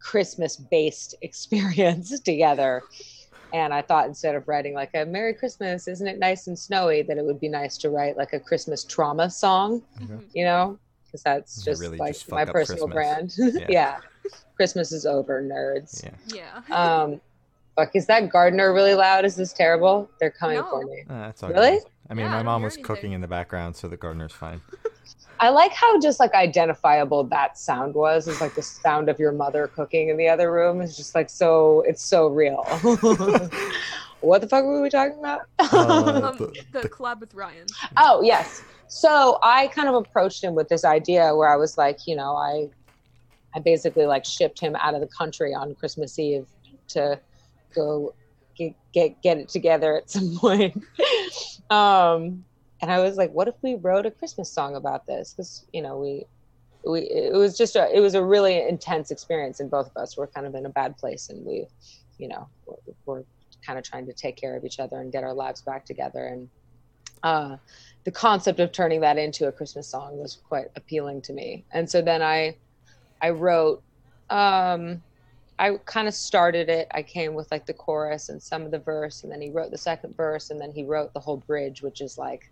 Christmas 0.00 0.56
based 0.56 1.14
experience 1.22 2.20
together. 2.20 2.82
And 3.52 3.74
I 3.74 3.82
thought 3.82 4.06
instead 4.06 4.36
of 4.36 4.46
writing 4.46 4.74
like 4.74 4.90
a 4.94 5.04
Merry 5.04 5.34
Christmas, 5.34 5.88
isn't 5.88 6.06
it 6.06 6.18
nice 6.20 6.46
and 6.46 6.56
snowy, 6.56 7.02
that 7.02 7.18
it 7.18 7.24
would 7.24 7.40
be 7.40 7.48
nice 7.48 7.76
to 7.78 7.90
write 7.90 8.16
like 8.16 8.32
a 8.32 8.38
Christmas 8.38 8.84
trauma 8.84 9.28
song, 9.28 9.82
Mhm. 10.00 10.22
you 10.32 10.44
know? 10.44 10.78
Because 11.06 11.22
that's 11.24 11.64
just 11.64 11.80
really 11.80 11.98
like 11.98 12.12
just 12.12 12.30
my 12.30 12.44
personal 12.44 12.86
Christmas. 12.88 13.36
brand. 13.36 13.54
Yeah. 13.58 13.66
Yeah. 13.68 13.96
Christmas 14.54 14.92
is 14.92 15.04
over, 15.04 15.42
nerds. 15.42 16.04
Yeah. 16.04 16.60
Yeah. 16.68 17.02
Um, 17.02 17.20
fuck, 17.78 17.94
is 17.94 18.06
that 18.06 18.28
gardener 18.30 18.72
really 18.74 18.94
loud? 18.94 19.24
Is 19.24 19.36
this 19.36 19.52
terrible? 19.52 20.10
They're 20.20 20.30
coming 20.30 20.56
No. 20.56 20.68
for 20.68 20.84
me. 20.84 21.04
Uh, 21.08 21.18
that's 21.26 21.42
all 21.42 21.50
Really? 21.50 21.78
good. 21.78 21.82
I 22.10 22.14
mean, 22.14 22.24
Yeah, 22.26 22.30
my 22.32 22.36
don't 22.38 22.46
mom 22.46 22.62
was 22.62 22.76
cooking 22.76 23.12
in 23.12 23.20
the 23.20 23.28
background, 23.28 23.76
so 23.76 23.86
the 23.88 23.96
gardener's 23.96 24.32
fine. 24.32 24.60
I 25.40 25.50
like 25.50 25.72
how 25.72 26.00
just 26.00 26.18
like 26.18 26.34
identifiable 26.34 27.22
that 27.24 27.56
sound 27.58 27.94
was. 27.94 28.26
It's 28.26 28.40
like 28.40 28.56
the 28.56 28.62
sound 28.62 29.08
of 29.08 29.20
your 29.20 29.30
mother 29.30 29.68
cooking 29.68 30.08
in 30.08 30.16
the 30.16 30.28
other 30.28 30.50
room. 30.50 30.80
It's 30.80 30.96
just 30.96 31.14
like 31.14 31.30
so. 31.30 31.82
It's 31.86 32.02
so 32.02 32.26
real. 32.26 32.64
what 34.20 34.40
the 34.40 34.48
fuck 34.48 34.64
were 34.64 34.82
we 34.82 34.90
talking 34.90 35.18
about? 35.20 35.42
Uh, 35.60 36.22
um, 36.30 36.36
the- 36.38 36.64
the, 36.72 36.80
the- 36.80 36.88
collab 36.88 37.20
with 37.20 37.34
Ryan. 37.34 37.66
oh 37.98 38.20
yes. 38.22 38.62
So 38.88 39.38
I 39.42 39.68
kind 39.68 39.88
of 39.88 39.94
approached 39.94 40.42
him 40.42 40.54
with 40.56 40.68
this 40.68 40.84
idea 40.84 41.36
where 41.36 41.48
I 41.48 41.56
was 41.56 41.76
like, 41.78 42.06
you 42.08 42.16
know, 42.16 42.34
I, 42.34 42.68
I 43.54 43.60
basically 43.60 44.06
like 44.06 44.24
shipped 44.24 44.58
him 44.58 44.74
out 44.76 44.94
of 44.94 45.00
the 45.00 45.06
country 45.08 45.54
on 45.54 45.74
Christmas 45.76 46.18
Eve 46.18 46.46
to 46.88 47.20
go 47.74 48.14
get 48.56 48.74
get, 48.92 49.22
get 49.22 49.38
it 49.38 49.48
together 49.48 49.96
at 49.96 50.10
some 50.10 50.36
point. 50.40 50.76
um, 51.70 52.44
and 52.80 52.92
I 52.92 53.00
was 53.00 53.16
like, 53.16 53.32
what 53.32 53.48
if 53.48 53.54
we 53.62 53.74
wrote 53.74 54.06
a 54.06 54.10
Christmas 54.10 54.50
song 54.50 54.76
about 54.76 55.06
this? 55.06 55.32
Because 55.32 55.64
you 55.72 55.82
know 55.82 55.98
we. 55.98 56.24
We, 56.84 57.00
it 57.00 57.34
was 57.34 57.58
just 57.58 57.74
a 57.74 57.90
it 57.94 58.00
was 58.00 58.14
a 58.14 58.24
really 58.24 58.66
intense 58.66 59.10
experience 59.10 59.58
and 59.58 59.68
both 59.68 59.90
of 59.90 59.96
us 59.96 60.16
were 60.16 60.28
kind 60.28 60.46
of 60.46 60.54
in 60.54 60.64
a 60.64 60.70
bad 60.70 60.96
place 60.96 61.28
and 61.28 61.44
we 61.44 61.66
you 62.18 62.28
know 62.28 62.48
we're, 62.66 62.76
we're 63.04 63.24
kind 63.66 63.78
of 63.78 63.84
trying 63.84 64.06
to 64.06 64.12
take 64.12 64.36
care 64.36 64.56
of 64.56 64.64
each 64.64 64.78
other 64.78 65.00
and 65.00 65.10
get 65.10 65.24
our 65.24 65.34
lives 65.34 65.60
back 65.60 65.84
together 65.84 66.26
and 66.26 66.48
uh, 67.22 67.56
the 68.04 68.10
concept 68.10 68.60
of 68.60 68.72
turning 68.72 69.00
that 69.00 69.18
into 69.18 69.48
a 69.48 69.52
Christmas 69.52 69.86
song 69.88 70.18
was 70.18 70.38
quite 70.48 70.66
appealing 70.76 71.20
to 71.22 71.32
me. 71.32 71.64
And 71.72 71.88
so 71.88 72.00
then 72.00 72.22
I, 72.22 72.56
I 73.20 73.30
wrote, 73.30 73.82
um, 74.30 75.02
I 75.58 75.76
kind 75.86 76.06
of 76.06 76.14
started 76.14 76.68
it. 76.68 76.86
I 76.92 77.02
came 77.02 77.34
with 77.34 77.48
like 77.50 77.66
the 77.66 77.74
chorus 77.74 78.28
and 78.28 78.42
some 78.42 78.62
of 78.62 78.70
the 78.70 78.78
verse, 78.78 79.22
and 79.24 79.32
then 79.32 79.40
he 79.40 79.50
wrote 79.50 79.70
the 79.70 79.78
second 79.78 80.16
verse, 80.16 80.50
and 80.50 80.60
then 80.60 80.70
he 80.72 80.84
wrote 80.84 81.12
the 81.14 81.20
whole 81.20 81.38
bridge, 81.46 81.82
which 81.82 82.00
is 82.00 82.16
like 82.16 82.42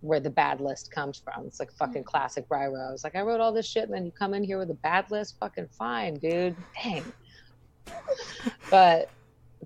where 0.00 0.20
the 0.20 0.30
bad 0.30 0.60
list 0.60 0.90
comes 0.90 1.20
from. 1.22 1.46
It's 1.46 1.60
like 1.60 1.70
fucking 1.72 2.04
classic 2.04 2.46
Ryro. 2.48 2.88
I 2.88 2.92
was 2.92 3.04
like, 3.04 3.14
I 3.14 3.20
wrote 3.20 3.40
all 3.40 3.52
this 3.52 3.68
shit, 3.68 3.84
and 3.84 3.92
then 3.92 4.06
you 4.06 4.12
come 4.12 4.32
in 4.32 4.42
here 4.42 4.58
with 4.58 4.70
a 4.70 4.78
bad 4.82 5.10
list. 5.10 5.36
Fucking 5.40 5.68
fine, 5.76 6.14
dude. 6.14 6.56
Dang. 6.82 7.04
but 8.70 9.10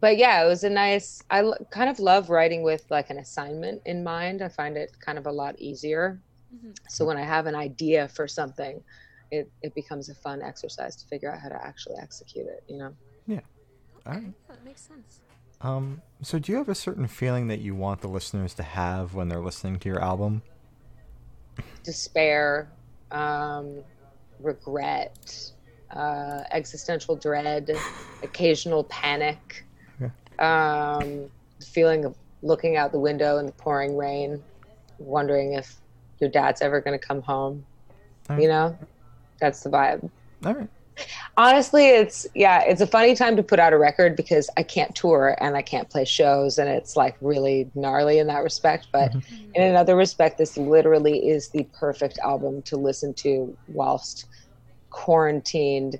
but 0.00 0.16
yeah, 0.18 0.42
it 0.44 0.48
was 0.48 0.64
a 0.64 0.70
nice. 0.70 1.20
I 1.30 1.40
l- 1.40 1.56
kind 1.70 1.88
of 1.88 2.00
love 2.00 2.28
writing 2.30 2.62
with 2.64 2.84
like 2.90 3.10
an 3.10 3.18
assignment 3.18 3.82
in 3.86 4.02
mind. 4.02 4.42
I 4.42 4.48
find 4.48 4.76
it 4.76 4.90
kind 5.04 5.18
of 5.18 5.26
a 5.26 5.32
lot 5.32 5.54
easier. 5.60 6.20
Mhm. 6.52 6.74
So 6.88 7.04
when 7.04 7.16
I 7.16 7.22
have 7.22 7.46
an 7.46 7.54
idea 7.54 8.08
for 8.08 8.26
something, 8.26 8.82
it 9.30 9.50
it 9.62 9.74
becomes 9.74 10.08
a 10.08 10.14
fun 10.14 10.42
exercise 10.42 10.96
to 10.96 11.06
figure 11.06 11.32
out 11.32 11.40
how 11.40 11.48
to 11.48 11.64
actually 11.64 11.96
execute 12.00 12.46
it. 12.46 12.62
You 12.68 12.78
know. 12.78 12.96
Yeah. 13.26 13.40
All 14.06 14.12
right. 14.12 14.22
Okay, 14.22 14.32
that 14.48 14.64
makes 14.64 14.82
sense. 14.82 15.20
Um, 15.60 16.02
so 16.22 16.38
do 16.38 16.52
you 16.52 16.58
have 16.58 16.68
a 16.68 16.74
certain 16.74 17.06
feeling 17.06 17.48
that 17.48 17.60
you 17.60 17.74
want 17.74 18.02
the 18.02 18.08
listeners 18.08 18.52
to 18.54 18.62
have 18.62 19.14
when 19.14 19.28
they're 19.28 19.40
listening 19.40 19.78
to 19.78 19.88
your 19.88 20.02
album? 20.02 20.42
Despair, 21.84 22.68
um, 23.10 23.82
regret, 24.40 25.52
uh, 25.94 26.42
existential 26.50 27.16
dread, 27.16 27.70
occasional 28.22 28.84
panic, 28.84 29.64
Okay. 30.00 30.12
um, 30.38 31.30
feeling 31.64 32.04
of 32.04 32.14
looking 32.42 32.76
out 32.76 32.92
the 32.92 32.98
window 32.98 33.38
in 33.38 33.46
the 33.46 33.52
pouring 33.52 33.96
rain, 33.96 34.42
wondering 34.98 35.54
if 35.54 35.76
your 36.20 36.28
dad's 36.28 36.60
ever 36.60 36.80
going 36.80 36.98
to 36.98 37.06
come 37.06 37.22
home. 37.22 37.64
Alright. 38.28 38.42
You 38.42 38.48
know, 38.48 38.78
that's 39.44 39.60
the 39.60 39.70
vibe. 39.70 40.10
All 40.44 40.54
right. 40.54 40.68
honestly 41.36 41.86
it's 41.88 42.24
yeah 42.36 42.62
it's 42.62 42.80
a 42.80 42.86
funny 42.86 43.16
time 43.16 43.34
to 43.34 43.42
put 43.42 43.58
out 43.58 43.72
a 43.72 43.78
record 43.78 44.14
because 44.14 44.48
i 44.56 44.62
can't 44.62 44.94
tour 44.94 45.36
and 45.40 45.56
i 45.56 45.62
can't 45.62 45.90
play 45.90 46.04
shows 46.04 46.56
and 46.56 46.68
it's 46.68 46.94
like 46.94 47.16
really 47.20 47.68
gnarly 47.74 48.20
in 48.20 48.28
that 48.28 48.44
respect 48.44 48.86
but 48.92 49.12
in 49.54 49.62
another 49.62 49.96
respect 49.96 50.38
this 50.38 50.56
literally 50.56 51.18
is 51.28 51.50
the 51.50 51.66
perfect 51.80 52.16
album 52.22 52.62
to 52.62 52.76
listen 52.76 53.12
to 53.12 53.58
whilst 53.66 54.24
quarantined 54.90 55.98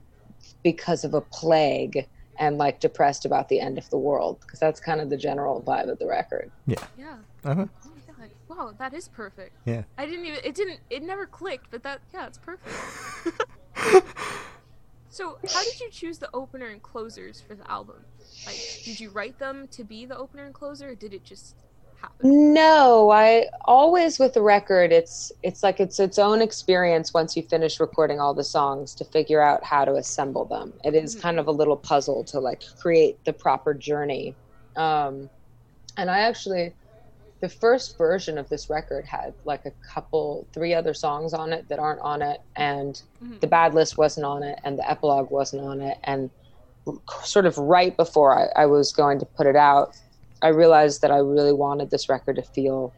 because 0.62 1.02
of 1.02 1.12
a 1.12 1.20
plague 1.20 2.06
and 2.38 2.56
like 2.58 2.78
depressed 2.78 3.24
about 3.24 3.48
the 3.48 3.58
end 3.58 3.78
of 3.78 3.90
the 3.90 3.98
world 3.98 4.38
because 4.42 4.60
that's 4.60 4.78
kind 4.78 5.00
of 5.00 5.10
the 5.10 5.16
general 5.16 5.60
vibe 5.66 5.90
of 5.90 5.98
the 5.98 6.06
record 6.06 6.52
Yeah. 6.96 7.16
Uh-huh. 7.44 7.66
My 8.48 8.56
god. 8.56 8.64
Wow, 8.64 8.72
that 8.78 8.94
is 8.94 9.08
perfect. 9.08 9.56
Yeah. 9.64 9.82
I 9.98 10.06
didn't 10.06 10.26
even. 10.26 10.40
It 10.44 10.54
didn't. 10.54 10.80
It 10.90 11.02
never 11.02 11.26
clicked. 11.26 11.70
But 11.70 11.82
that. 11.82 12.00
Yeah, 12.12 12.26
it's 12.26 12.38
perfect. 12.38 12.74
so, 15.10 15.38
how 15.46 15.62
did 15.64 15.80
you 15.80 15.90
choose 15.90 16.18
the 16.18 16.30
opener 16.34 16.66
and 16.68 16.82
closers 16.82 17.40
for 17.40 17.54
the 17.54 17.68
album? 17.70 18.04
Like, 18.46 18.56
did 18.84 19.00
you 19.00 19.10
write 19.10 19.38
them 19.38 19.68
to 19.72 19.84
be 19.84 20.06
the 20.06 20.16
opener 20.16 20.44
and 20.44 20.54
closer, 20.54 20.90
or 20.90 20.94
did 20.94 21.14
it 21.14 21.24
just 21.24 21.56
happen? 22.00 22.52
No, 22.52 23.10
I 23.10 23.46
always 23.64 24.18
with 24.18 24.34
the 24.34 24.42
record 24.42 24.92
it's 24.92 25.32
it's 25.42 25.62
like 25.62 25.80
it's 25.80 25.98
its 25.98 26.18
own 26.18 26.42
experience 26.42 27.14
once 27.14 27.36
you 27.36 27.42
finish 27.42 27.80
recording 27.80 28.20
all 28.20 28.34
the 28.34 28.44
songs 28.44 28.94
to 28.96 29.04
figure 29.06 29.40
out 29.40 29.64
how 29.64 29.84
to 29.84 29.94
assemble 29.94 30.44
them. 30.44 30.72
It 30.84 30.94
is 30.94 31.16
Mhm. 31.16 31.20
kind 31.22 31.38
of 31.38 31.46
a 31.46 31.52
little 31.52 31.76
puzzle 31.76 32.24
to 32.24 32.40
like 32.40 32.62
create 32.80 33.24
the 33.24 33.32
proper 33.32 33.72
journey. 33.74 34.36
Um 34.76 35.30
and 35.96 36.10
I 36.10 36.20
actually 36.20 36.74
the 37.44 37.50
first 37.50 37.98
version 37.98 38.38
of 38.38 38.48
this 38.48 38.70
record 38.70 39.04
had 39.04 39.34
like 39.44 39.66
a 39.66 39.72
couple 39.92 40.48
three 40.54 40.72
other 40.72 40.94
songs 40.94 41.34
on 41.34 41.52
it 41.52 41.68
that 41.68 41.78
aren't 41.78 42.00
on 42.00 42.22
it 42.22 42.40
and 42.56 43.02
Mhm. 43.22 43.38
the 43.42 43.46
bad 43.46 43.74
list 43.74 43.98
wasn't 43.98 44.24
on 44.24 44.42
it 44.42 44.58
and 44.64 44.78
the 44.78 44.90
epilogue 44.90 45.30
wasn't 45.30 45.62
on 45.62 45.82
it 45.82 45.98
and 46.04 46.30
sort 47.22 47.44
of 47.44 47.58
right 47.58 47.94
before 47.98 48.34
I, 48.34 48.62
I 48.62 48.64
was 48.64 48.92
going 48.92 49.18
to 49.18 49.26
put 49.26 49.46
it 49.46 49.56
out 49.56 49.94
i 50.40 50.48
realized 50.48 51.02
that 51.02 51.10
i 51.10 51.18
really 51.18 51.52
wanted 51.52 51.90
this 51.90 52.08
record 52.08 52.36
to 52.36 52.42
feel 52.42 52.94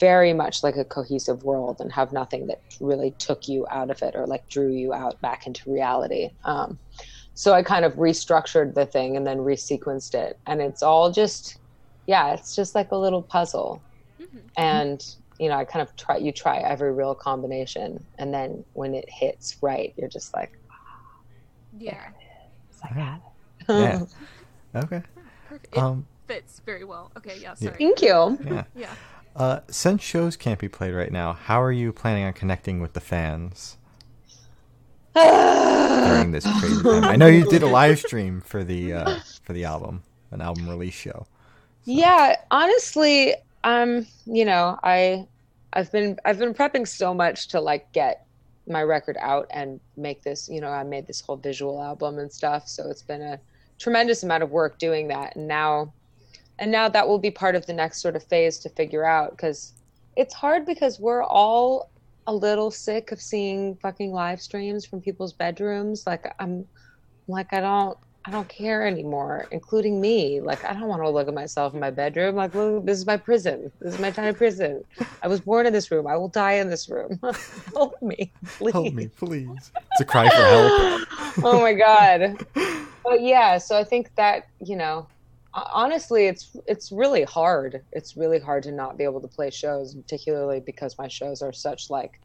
very 0.00 0.32
much 0.32 0.64
like 0.64 0.76
a 0.76 0.84
cohesive 0.84 1.44
world 1.44 1.76
and 1.78 1.92
have 1.92 2.12
nothing 2.12 2.48
that 2.48 2.58
really 2.80 3.14
took 3.20 3.46
you 3.46 3.64
out 3.70 3.90
of 3.92 4.02
it 4.02 4.16
or 4.16 4.26
like 4.26 4.48
drew 4.48 4.72
you 4.72 4.92
out 4.92 5.20
back 5.20 5.46
into 5.46 5.70
reality 5.70 6.30
um, 6.44 6.80
so 7.34 7.52
i 7.52 7.62
kind 7.62 7.84
of 7.84 7.94
restructured 7.94 8.74
the 8.74 8.86
thing 8.86 9.16
and 9.16 9.24
then 9.24 9.38
resequenced 9.38 10.14
it 10.14 10.36
and 10.46 10.60
it's 10.60 10.82
all 10.82 11.12
just 11.12 11.60
yeah 12.08 12.32
it's 12.32 12.56
just 12.56 12.74
like 12.74 12.90
a 12.90 12.96
little 12.96 13.22
puzzle 13.22 13.80
Mhm. 14.20 14.40
and 14.56 15.14
you 15.38 15.48
know 15.48 15.56
i 15.56 15.64
kind 15.64 15.82
of 15.86 15.94
try 15.94 16.16
you 16.16 16.32
try 16.32 16.56
every 16.58 16.92
real 16.92 17.14
combination 17.14 18.02
and 18.18 18.34
then 18.34 18.64
when 18.72 18.94
it 18.94 19.08
hits 19.08 19.56
right 19.62 19.94
you're 19.96 20.08
just 20.08 20.34
like 20.34 20.58
Yeah. 21.78 22.08
it's 22.70 22.82
like 22.82 22.94
that. 22.96 23.20
Yeah. 23.68 24.00
Okay. 24.84 25.02
Perfect. 25.48 25.76
It 25.76 25.78
Um, 25.78 26.06
fits 26.26 26.60
very 26.66 26.84
well. 26.84 27.10
Okay. 27.16 27.36
Yeah. 27.40 27.54
Yeah. 27.58 27.70
Sorry. 27.70 27.76
thank 27.78 28.02
you 28.02 28.38
yeah. 28.44 28.64
Yeah. 28.84 28.94
Uh, 29.36 29.60
since 29.68 30.02
shows 30.02 30.36
can't 30.36 30.58
be 30.58 30.68
played 30.68 30.92
right 30.94 31.12
now, 31.12 31.32
how 31.32 31.62
are 31.62 31.72
you 31.72 31.92
planning 31.92 32.24
on 32.24 32.32
connecting 32.32 32.80
with 32.80 32.92
the 32.94 33.00
fans 33.00 33.76
during 35.14 36.32
this 36.32 36.44
crazy 36.60 36.82
time? 36.82 37.04
I 37.04 37.16
know 37.16 37.26
you 37.26 37.44
did 37.48 37.62
a 37.62 37.66
live 37.68 37.98
stream 38.06 38.40
for 38.40 38.64
the 38.64 38.92
uh, 38.94 39.18
for 39.42 39.52
the 39.52 39.64
album, 39.64 40.02
an 40.30 40.40
album 40.40 40.68
release 40.68 40.94
show. 40.94 41.26
Yeah 41.88 42.36
honestly 42.50 43.34
um 43.64 44.06
you 44.26 44.44
know 44.44 44.78
i 44.82 45.26
i've 45.72 45.90
been 45.90 46.18
i've 46.26 46.38
been 46.38 46.52
prepping 46.52 46.86
so 46.86 47.14
much 47.14 47.48
to 47.48 47.58
like 47.58 47.90
get 47.94 48.26
my 48.68 48.82
record 48.82 49.16
out 49.20 49.46
and 49.48 49.80
make 49.96 50.22
this 50.22 50.50
you 50.50 50.60
know 50.60 50.68
i 50.68 50.82
made 50.82 51.06
this 51.06 51.22
whole 51.22 51.38
visual 51.38 51.82
album 51.82 52.18
and 52.18 52.30
stuff 52.30 52.68
so 52.68 52.90
it's 52.90 53.00
been 53.00 53.22
a 53.22 53.40
tremendous 53.78 54.22
amount 54.22 54.42
of 54.42 54.50
work 54.50 54.78
doing 54.78 55.08
that 55.08 55.34
and 55.34 55.48
now 55.48 55.90
and 56.58 56.70
now 56.70 56.90
that 56.90 57.08
will 57.08 57.18
be 57.18 57.30
part 57.30 57.54
of 57.54 57.64
the 57.64 57.72
next 57.72 58.02
sort 58.02 58.14
of 58.14 58.22
phase 58.22 58.58
to 58.58 58.68
figure 58.68 59.06
out 59.06 59.30
because 59.30 59.72
it's 60.14 60.34
hard 60.34 60.66
because 60.66 61.00
we're 61.00 61.22
all 61.22 61.90
a 62.26 62.34
little 62.34 62.70
sick 62.70 63.12
of 63.12 63.20
seeing 63.20 63.74
fucking 63.76 64.12
live 64.12 64.42
streams 64.42 64.84
from 64.84 65.00
people's 65.00 65.32
bedrooms 65.32 66.06
like 66.06 66.30
i'm 66.38 66.66
like 67.28 67.50
i 67.54 67.60
don't 67.60 67.96
I 68.28 68.30
don't 68.30 68.48
care 68.50 68.86
anymore, 68.86 69.46
including 69.52 70.02
me. 70.02 70.42
Like, 70.42 70.62
I 70.62 70.74
don't 70.74 70.86
want 70.86 71.00
to 71.00 71.08
look 71.08 71.28
at 71.28 71.34
myself 71.34 71.72
in 71.72 71.80
my 71.80 71.90
bedroom. 71.90 72.34
Like, 72.36 72.54
look, 72.54 72.84
this 72.84 72.98
is 72.98 73.06
my 73.06 73.16
prison. 73.16 73.72
This 73.80 73.94
is 73.94 74.00
my 74.00 74.10
tiny 74.10 74.34
prison. 74.34 74.84
I 75.22 75.28
was 75.28 75.40
born 75.40 75.64
in 75.64 75.72
this 75.72 75.90
room. 75.90 76.06
I 76.06 76.14
will 76.18 76.28
die 76.28 76.52
in 76.54 76.68
this 76.68 76.90
room. 76.90 77.18
Help 77.74 78.02
me, 78.02 78.30
please. 78.44 78.72
Help 78.72 78.92
me, 78.92 79.08
please! 79.08 79.72
It's 79.92 80.00
a 80.02 80.04
cry 80.04 80.28
for 80.28 80.36
help. 80.36 81.08
oh 81.42 81.60
my 81.62 81.72
god. 81.72 82.44
But 83.02 83.22
yeah, 83.22 83.56
so 83.56 83.78
I 83.78 83.84
think 83.84 84.14
that 84.16 84.48
you 84.60 84.76
know, 84.76 85.06
honestly, 85.54 86.26
it's 86.26 86.54
it's 86.66 86.92
really 86.92 87.24
hard. 87.24 87.82
It's 87.92 88.14
really 88.14 88.38
hard 88.38 88.62
to 88.64 88.72
not 88.72 88.98
be 88.98 89.04
able 89.04 89.22
to 89.22 89.28
play 89.28 89.48
shows, 89.48 89.94
particularly 89.94 90.60
because 90.60 90.98
my 90.98 91.08
shows 91.08 91.40
are 91.40 91.52
such 91.52 91.88
like 91.88 92.20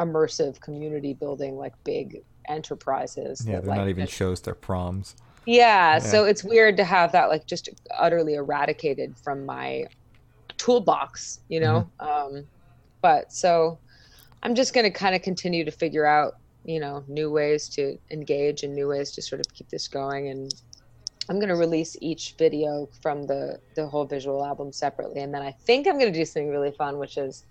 immersive 0.00 0.60
community 0.60 1.14
building, 1.14 1.56
like 1.56 1.74
big 1.84 2.24
enterprises. 2.48 3.46
Yeah, 3.46 3.60
they're 3.60 3.76
not 3.76 3.88
even 3.88 4.08
shows. 4.08 4.40
They're 4.40 4.54
proms. 4.54 5.14
Yeah, 5.46 5.98
so 5.98 6.24
it's 6.24 6.42
weird 6.44 6.76
to 6.78 6.84
have 6.84 7.12
that 7.12 7.28
like 7.28 7.46
just 7.46 7.68
utterly 7.98 8.34
eradicated 8.34 9.16
from 9.16 9.44
my 9.44 9.86
toolbox, 10.56 11.40
you 11.48 11.60
know. 11.60 11.88
Um, 12.00 12.46
but 13.02 13.32
so 13.32 13.78
I'm 14.42 14.54
just 14.54 14.74
going 14.74 14.84
to 14.84 14.90
kind 14.90 15.14
of 15.14 15.22
continue 15.22 15.64
to 15.64 15.70
figure 15.70 16.06
out, 16.06 16.36
you 16.64 16.80
know, 16.80 17.04
new 17.08 17.30
ways 17.30 17.68
to 17.70 17.98
engage 18.10 18.62
and 18.62 18.74
new 18.74 18.88
ways 18.88 19.10
to 19.12 19.22
sort 19.22 19.40
of 19.40 19.52
keep 19.52 19.68
this 19.68 19.88
going. 19.88 20.28
And 20.28 20.54
I'm 21.28 21.38
going 21.38 21.48
to 21.48 21.56
release 21.56 21.96
each 22.00 22.34
video 22.38 22.88
from 23.02 23.26
the 23.26 23.58
the 23.74 23.86
whole 23.86 24.04
visual 24.04 24.44
album 24.44 24.72
separately, 24.72 25.22
and 25.22 25.32
then 25.32 25.42
I 25.42 25.52
think 25.52 25.86
I'm 25.86 25.98
going 25.98 26.12
to 26.12 26.18
do 26.18 26.24
something 26.24 26.50
really 26.50 26.72
fun, 26.72 26.98
which 26.98 27.16
is 27.16 27.44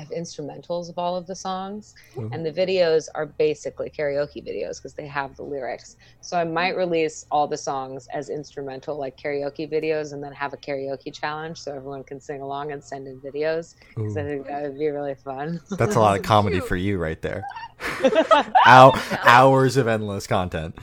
I 0.00 0.04
have 0.04 0.10
instrumentals 0.10 0.88
of 0.88 0.96
all 0.96 1.14
of 1.14 1.26
the 1.26 1.36
songs, 1.36 1.94
Mhm. 2.16 2.30
and 2.32 2.46
the 2.46 2.52
videos 2.52 3.06
are 3.14 3.26
basically 3.26 3.90
karaoke 3.90 4.42
videos 4.42 4.78
because 4.78 4.94
they 4.94 5.06
have 5.06 5.36
the 5.36 5.42
lyrics. 5.42 5.96
So 6.22 6.38
I 6.38 6.44
might 6.44 6.74
release 6.74 7.26
all 7.30 7.46
the 7.46 7.58
songs 7.58 8.08
as 8.14 8.30
instrumental, 8.30 8.98
like 8.98 9.18
karaoke 9.18 9.70
videos, 9.70 10.14
and 10.14 10.24
then 10.24 10.32
have 10.32 10.54
a 10.54 10.56
karaoke 10.56 11.12
challenge 11.12 11.58
so 11.58 11.74
everyone 11.74 12.04
can 12.04 12.18
sing 12.18 12.40
along 12.40 12.72
and 12.72 12.82
send 12.82 13.06
in 13.08 13.20
videos. 13.20 13.74
Because 13.94 14.16
I 14.16 14.24
think 14.24 14.46
that 14.46 14.62
would 14.62 14.78
be 14.78 14.88
really 14.88 15.16
fun. 15.16 15.60
that's 15.72 15.96
a 15.96 16.00
lot 16.00 16.16
of 16.16 16.22
comedy 16.34 16.60
for 16.60 16.76
you 16.76 16.96
right 16.96 17.20
there. 17.20 17.44
Hour, 18.66 18.92
hours 19.24 19.76
of 19.76 19.86
endless 19.86 20.26
content. 20.26 20.78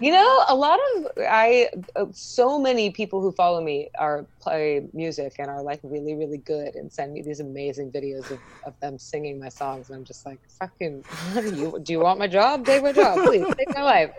You 0.00 0.12
know, 0.12 0.44
a 0.48 0.54
lot 0.54 0.78
of 0.96 1.06
I 1.28 1.68
uh, 1.94 2.06
so 2.12 2.58
many 2.58 2.90
people 2.90 3.20
who 3.20 3.32
follow 3.32 3.60
me 3.60 3.90
are 3.98 4.24
play 4.40 4.88
music 4.94 5.34
and 5.38 5.50
are 5.50 5.62
like 5.62 5.78
really 5.82 6.14
really 6.14 6.38
good 6.38 6.74
and 6.74 6.90
send 6.90 7.12
me 7.12 7.20
these 7.20 7.40
amazing 7.40 7.92
videos 7.92 8.30
of, 8.30 8.38
of 8.64 8.80
them 8.80 8.98
singing 8.98 9.38
my 9.38 9.50
songs 9.50 9.90
and 9.90 9.98
I'm 9.98 10.04
just 10.04 10.24
like 10.24 10.38
fucking 10.58 11.04
you 11.34 11.78
do 11.82 11.92
you 11.92 12.00
want 12.00 12.18
my 12.18 12.26
job? 12.28 12.64
Take 12.64 12.82
my 12.82 12.92
job, 12.92 13.18
please. 13.26 13.46
Take 13.58 13.74
my 13.74 13.82
life. 13.82 14.10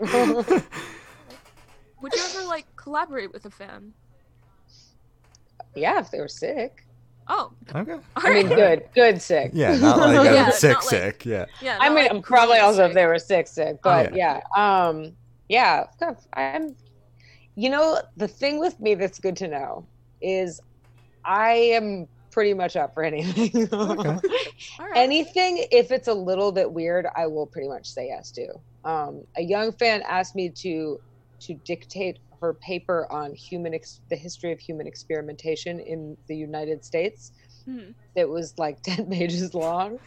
Would 2.00 2.12
you 2.14 2.22
ever 2.30 2.44
like 2.46 2.66
collaborate 2.76 3.32
with 3.32 3.44
a 3.46 3.50
fan? 3.50 3.92
yeah, 5.74 5.98
if 6.00 6.10
they 6.10 6.20
were 6.20 6.28
sick. 6.28 6.86
Oh, 7.28 7.52
Okay. 7.74 7.96
I 8.16 8.34
mean 8.34 8.48
good, 8.48 8.84
good 8.94 9.20
sick. 9.22 9.50
Yeah, 9.54 9.76
not 9.78 9.98
like 9.98 10.24
Yeah, 10.26 10.50
sick, 10.50 10.72
not 10.72 10.84
like- 10.84 10.90
sick. 10.90 11.24
Yeah. 11.24 11.46
Yeah. 11.60 11.78
I 11.80 11.88
not 11.88 11.94
mean, 11.96 12.08
like 12.12 12.22
probably 12.24 12.56
corona 12.58 12.66
also 12.68 12.84
if 12.86 12.94
they 12.94 13.06
were 13.06 13.18
sick, 13.18 13.46
sick. 13.48 13.78
But 13.82 14.12
Oh, 14.12 14.16
yeah. 14.16 14.40
um, 14.56 15.12
yeah. 15.52 15.84
I'm. 16.34 16.76
You 17.56 17.70
know, 17.70 18.00
the 18.16 18.28
thing 18.28 18.60
with 18.60 18.80
me 18.80 18.94
that's 18.94 19.20
good 19.20 19.36
to 19.38 19.48
know 19.48 19.90
is, 20.22 20.60
I 21.24 21.52
am 21.52 22.06
pretty 22.32 22.54
much 22.54 22.76
up 22.76 22.92
for 22.94 23.04
anything. 23.04 23.68
All 23.72 24.86
right. 24.88 24.96
anything, 24.96 25.66
if 25.70 25.90
it's 25.90 26.08
a 26.08 26.14
little 26.14 26.52
bit 26.52 26.72
weird, 26.72 27.06
I 27.16 27.26
will 27.28 27.46
pretty 27.46 27.68
much 27.68 27.88
say 27.88 28.08
yes 28.08 28.32
to. 28.32 28.48
Um, 28.84 29.24
a 29.36 29.42
young 29.42 29.72
fan 29.72 30.02
asked 30.08 30.34
me 30.36 30.52
to 30.62 30.98
to 31.42 31.54
dictate 31.66 32.18
her 32.40 32.54
paper 32.66 33.06
on 33.12 33.34
human 33.34 33.74
ex- 33.74 34.00
the 34.10 34.16
history 34.16 34.52
of 34.52 34.60
human 34.60 34.86
experimentation 34.86 35.80
in 35.80 36.16
the 36.28 36.36
United 36.36 36.84
States 36.84 37.32
Mhm. 37.68 37.94
that 38.16 38.28
was 38.28 38.54
like 38.58 38.82
10 38.84 39.10
pages 39.10 39.54
long 39.54 39.98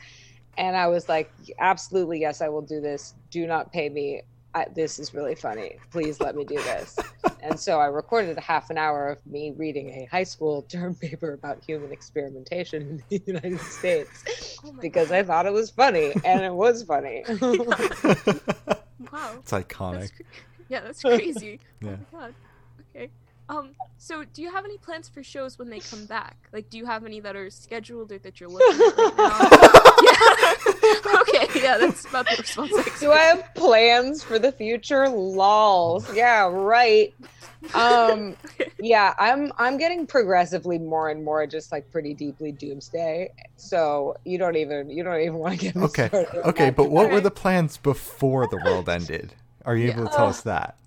and 0.58 0.78
i 0.78 0.88
was 0.88 1.10
like 1.10 1.32
absolutely 1.62 2.20
yes 2.22 2.42
i 2.42 2.50
will 2.50 2.62
do 2.62 2.82
this 2.82 3.16
do 3.32 3.48
not 3.48 3.72
pay 3.72 3.90
me 3.90 4.22
I, 4.56 4.66
this 4.74 5.00
is 5.00 5.14
really 5.14 5.36
funny 5.36 5.76
please 5.92 6.20
let 6.22 6.36
me 6.36 6.46
do 6.46 6.56
this 6.56 6.98
and 7.42 7.60
so 7.60 7.80
i 7.80 7.86
recorded 7.88 8.38
a 8.38 8.42
half 8.42 8.70
an 8.70 8.78
hour 8.78 9.10
of 9.10 9.26
me 9.28 9.54
reading 9.58 9.90
a 9.90 10.06
high 10.10 10.24
school 10.24 10.62
term 10.64 10.96
paper 11.02 11.34
about 11.34 11.62
human 11.64 11.92
experimentation 11.92 12.82
in 12.82 13.04
the 13.10 13.24
united 13.28 13.60
states 13.60 14.24
Oh 14.64 14.72
my 14.72 14.82
because 14.82 15.12
i 15.12 15.22
thought 15.24 15.46
it 15.46 15.54
was 15.54 15.70
funny 15.70 16.14
and 16.24 16.42
it 16.44 16.54
was 16.54 16.84
funny 16.84 17.24
Wow. 19.12 19.36
it's 19.40 19.52
iconic. 19.52 19.94
That's 20.00 20.12
cr- 20.12 20.22
yeah, 20.68 20.82
that's 20.82 21.02
crazy. 21.02 21.60
Yeah. 21.82 21.98
Oh 22.14 22.18
my 22.18 22.20
god. 22.20 22.34
Okay. 22.96 23.10
Um. 23.50 23.72
So, 23.98 24.24
do 24.24 24.42
you 24.42 24.52
have 24.52 24.66
any 24.66 24.78
plans 24.78 25.08
for 25.08 25.22
shows 25.22 25.60
when 25.60 25.70
they 25.70 25.80
come 25.80 26.06
back? 26.06 26.50
Like, 26.52 26.70
do 26.70 26.78
you 26.78 26.86
have 26.86 27.06
any 27.06 27.20
that 27.20 27.36
are 27.36 27.50
scheduled 27.50 28.12
or 28.12 28.20
that 28.20 28.40
you're 28.40 28.50
looking 28.50 28.82
at 28.82 28.98
right 28.98 29.18
now? 29.18 29.85
Yeah. 31.06 31.20
okay. 31.22 31.62
Yeah, 31.62 31.78
that's 31.78 32.06
about 32.06 32.30
the 32.30 32.36
response. 32.38 32.72
I 32.78 32.84
do 33.00 33.12
i 33.12 33.20
have 33.20 33.44
plans 33.56 34.24
for 34.24 34.40
the 34.40 34.52
future 34.52 35.08
lols 35.10 36.10
yeah 36.14 36.48
right 36.52 37.14
um 37.74 38.36
yeah 38.80 39.14
i'm 39.20 39.52
i'm 39.58 39.78
getting 39.78 40.06
progressively 40.06 40.78
more 40.78 41.10
and 41.10 41.24
more 41.24 41.46
just 41.48 41.72
like 41.72 41.90
pretty 41.92 42.14
deeply 42.14 42.52
doomsday 42.52 43.30
so 43.56 44.16
you 44.26 44.38
don't 44.38 44.56
even 44.56 44.90
you 44.90 45.04
don't 45.04 45.20
even 45.22 45.36
want 45.36 45.54
to 45.54 45.60
get 45.60 45.76
me 45.76 45.84
Okay. 45.84 46.08
started 46.08 46.30
Okay, 46.46 46.70
but 46.70 46.90
what 46.90 47.06
were 47.06 47.10
Alright. 47.10 47.24
the 47.24 47.32
plans 47.32 47.78
before 47.78 48.46
the 48.48 48.58
world 48.58 48.88
ended? 48.90 49.34
Are 49.66 49.76
you 49.76 49.88
Yeah. 49.88 49.94
able 49.94 50.08
to 50.10 50.16
tell 50.16 50.28
us 50.28 50.42
that? 50.42 50.78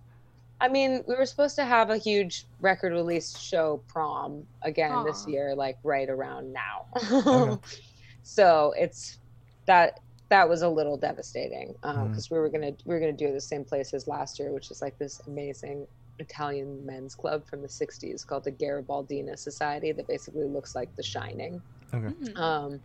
i 0.61 0.68
mean 0.68 1.02
we 1.07 1.14
were 1.14 1.24
supposed 1.26 1.54
to 1.57 1.64
have 1.64 1.90
a 1.90 1.96
huge 1.98 2.46
record 2.61 2.92
release 2.92 3.38
show 3.38 3.83
prom 3.88 4.44
again 4.62 5.04
this 5.04 5.24
year 5.26 5.54
like 5.54 5.76
right 5.85 6.09
around 6.09 6.52
now 6.52 6.87
Okay. 7.26 7.61
so 8.22 8.74
it's 8.76 9.18
that 9.66 10.00
that 10.30 10.48
was 10.48 10.62
a 10.62 10.68
little 10.68 10.96
devastating 10.96 11.74
because 11.82 12.28
we 12.30 12.38
were 12.38 12.50
gonna 12.50 12.72
we 12.84 12.94
were 12.94 13.00
gonna 13.00 13.12
do 13.12 13.32
the 13.32 13.40
same 13.40 13.64
place 13.64 13.94
as 13.94 14.06
last 14.06 14.38
year 14.38 14.52
which 14.52 14.70
is 14.70 14.80
like 14.82 14.98
this 14.98 15.20
amazing 15.26 15.86
Italian 16.18 16.84
men's 16.84 17.14
club 17.14 17.46
from 17.46 17.62
the 17.62 17.68
60s 17.68 18.24
called 18.26 18.44
the 18.44 18.52
Garibaldina 18.52 19.38
Society 19.38 19.92
that 19.92 20.08
basically 20.08 20.46
looks 20.46 20.74
like 20.74 20.90
The 20.96 21.02
Shining. 21.04 21.62
Okay. 21.94 22.14
Mhm. 22.22 22.38
Um, 22.38 22.82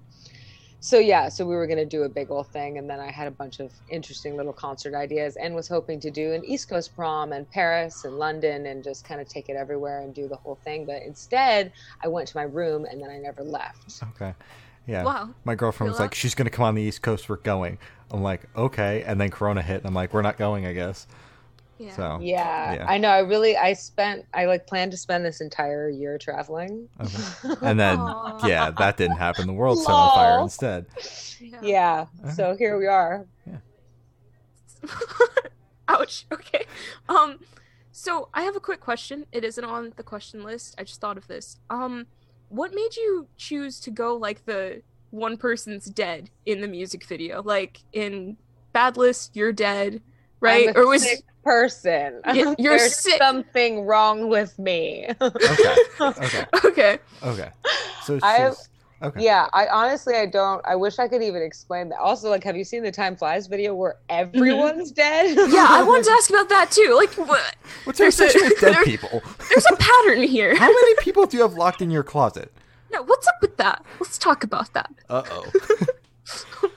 so 0.79 0.99
yeah, 0.99 1.29
so 1.29 1.45
we 1.47 1.56
were 1.56 1.67
gonna 1.67 1.86
do 1.86 2.03
a 2.03 2.10
big 2.10 2.29
old 2.29 2.51
thing, 2.51 2.77
and 2.77 2.89
then 2.89 2.99
I 2.99 3.10
had 3.12 3.27
a 3.27 3.32
bunch 3.32 3.60
of 3.60 3.73
interesting 3.88 4.36
little 4.36 4.53
concert 4.53 4.93
ideas, 4.95 5.38
and 5.38 5.56
was 5.56 5.67
hoping 5.69 5.99
to 6.01 6.12
do 6.12 6.34
an 6.34 6.43
East 6.43 6.67
Coast 6.69 6.93
prom 6.95 7.32
and 7.32 7.49
Paris 7.49 8.03
and 8.03 8.17
London, 8.17 8.65
and 8.65 8.84
just 8.84 9.06
kind 9.06 9.21
of 9.21 9.27
take 9.29 9.47
it 9.49 9.56
everywhere 9.56 10.01
and 10.01 10.13
do 10.13 10.27
the 10.27 10.36
whole 10.38 10.58
thing. 10.63 10.86
But 10.86 11.01
instead, 11.03 11.71
I 12.03 12.10
went 12.10 12.27
to 12.29 12.38
my 12.38 12.43
room, 12.43 12.86
and 12.86 13.01
then 13.01 13.10
I 13.10 13.17
never 13.17 13.43
left. 13.43 14.03
Okay. 14.03 14.34
Yeah. 14.86 15.04
Wow. 15.04 15.30
My 15.46 15.56
girlfriend 15.56 15.91
was 15.91 16.00
like, 16.00 16.13
she's 16.13 16.36
going 16.36 16.46
to 16.46 16.52
come 16.52 16.65
on 16.65 16.76
the 16.76 16.82
East 16.82 17.02
Coast. 17.02 17.30
We're 17.30 17.38
going. 17.38 17.78
I'm 18.12 18.22
like, 18.22 18.41
okay. 18.56 19.04
And 19.04 19.19
then 19.19 19.30
Corona 19.32 19.62
hit. 19.62 19.78
And 19.78 19.86
I'm 19.86 19.93
like, 19.93 20.13
we're 20.13 20.22
not 20.22 20.38
going, 20.38 20.65
I 20.65 20.74
guess. 20.74 21.08
Yeah. 21.78 21.96
So, 21.96 22.19
Yeah, 22.22 22.74
Yeah. 22.74 22.86
I 22.88 22.98
know. 22.98 23.10
I 23.10 23.19
really, 23.19 23.58
I 23.58 23.74
spent, 23.74 24.26
I 24.34 24.46
like 24.46 24.67
planned 24.67 24.91
to 24.91 24.98
spend 24.98 25.26
this 25.26 25.41
entire 25.41 25.89
year 25.89 26.17
traveling. 26.17 26.88
Okay. 27.02 27.56
and 27.62 27.80
then, 27.80 27.98
Aw. 28.00 28.46
yeah, 28.48 28.72
that 28.72 28.98
didn't 28.98 29.17
happen. 29.17 29.48
The 29.48 29.54
world 29.54 29.80
set 29.80 29.91
on 29.91 30.10
fire 30.15 30.41
instead. 30.41 30.86
Yeah. 31.39 31.60
yeah, 32.24 32.32
so 32.34 32.56
here 32.56 32.78
we 32.78 32.88
are. 32.88 33.26
Yeah. 33.46 33.58
Ouch. 35.88 36.26
Okay. 36.32 36.65
Um. 37.10 37.39
So 37.91 38.30
I 38.34 38.41
have 38.43 38.56
a 38.56 38.60
quick 38.60 38.80
question. 38.80 39.26
It 39.32 39.43
isn't 39.43 39.63
on 39.63 39.93
the 39.98 40.04
question 40.04 40.43
list. 40.43 40.76
I 40.78 40.84
just 40.84 41.00
thought 41.00 41.17
of 41.17 41.28
this. 41.28 41.58
Um, 41.69 42.08
what 42.54 42.74
made 42.76 42.96
you 42.96 43.28
choose 43.36 43.80
to 43.82 43.89
go 43.92 44.16
like 44.16 44.46
the 44.46 44.82
one 45.10 45.38
person's 45.38 45.86
dead 45.86 46.30
in 46.46 46.62
the 46.62 46.68
music 46.68 47.04
video? 47.06 47.42
Like 47.42 47.80
in 47.94 48.38
Bad 48.74 48.96
List, 48.96 49.36
you're 49.36 49.52
dead, 49.54 50.02
right? 50.39 50.70
I'm 50.70 50.76
a 50.76 50.80
or 50.80 50.88
was 50.88 51.02
sick 51.04 51.24
person. 51.44 52.22
Y- 52.26 52.56
you're 52.60 52.78
There's 52.78 52.96
sick. 52.96 53.18
something 53.18 53.82
wrong 53.86 54.30
with 54.30 54.58
me. 54.60 55.08
Okay. 55.20 55.76
Okay. 56.02 56.46
okay? 56.66 57.00
Okay. 57.24 57.50
So 58.04 58.20
I 58.22 58.34
have- 58.34 58.56
she's. 58.56 58.70
Okay. 59.04 59.22
yeah, 59.24 59.48
I 59.54 59.68
honestly 59.68 60.16
I 60.16 60.26
don't. 60.26 60.62
I 60.66 60.76
wish 60.76 60.98
I 60.98 61.08
could 61.10 61.22
even 61.22 61.42
explain 61.42 61.89
that. 61.89 62.00
Also, 62.00 62.30
like, 62.30 62.44
have 62.46 62.56
you 62.56 62.63
seen 62.63 62.84
the 62.84 62.92
Time 62.92 63.16
Flies 63.18 63.48
video 63.48 63.76
where 63.76 63.98
everyone's 64.10 64.92
dead? 64.92 65.36
Yeah, 65.52 65.68
I 65.70 65.84
wanted 65.84 66.06
to 66.06 66.12
ask 66.18 66.30
about 66.30 66.48
that 66.50 66.72
too. 66.72 66.94
Like, 66.96 67.12
what? 67.16 67.56
What's 67.84 68.00
your 68.00 68.10
There's 68.12 68.20
a- 68.20 68.24
obsession 68.26 68.50
with 68.50 68.60
dead 68.62 68.74
there- 68.76 68.84
people? 68.86 69.22
There's 69.50 69.66
a 69.72 69.76
pattern 69.76 70.24
here. 70.24 70.56
How 70.56 70.68
many 70.68 70.96
people 71.02 71.26
do 71.26 71.36
you 71.38 71.44
have 71.44 71.54
locked 71.56 71.82
in 71.82 71.92
your 71.92 72.04
closet? 72.04 72.52
No, 72.92 73.04
what's 73.04 73.28
up 73.28 73.36
with 73.42 73.58
that? 73.58 73.84
Let's 74.00 74.18
talk 74.18 74.44
about 74.44 74.72
that. 74.74 74.89
Uh 75.10 75.24
oh. 75.30 75.52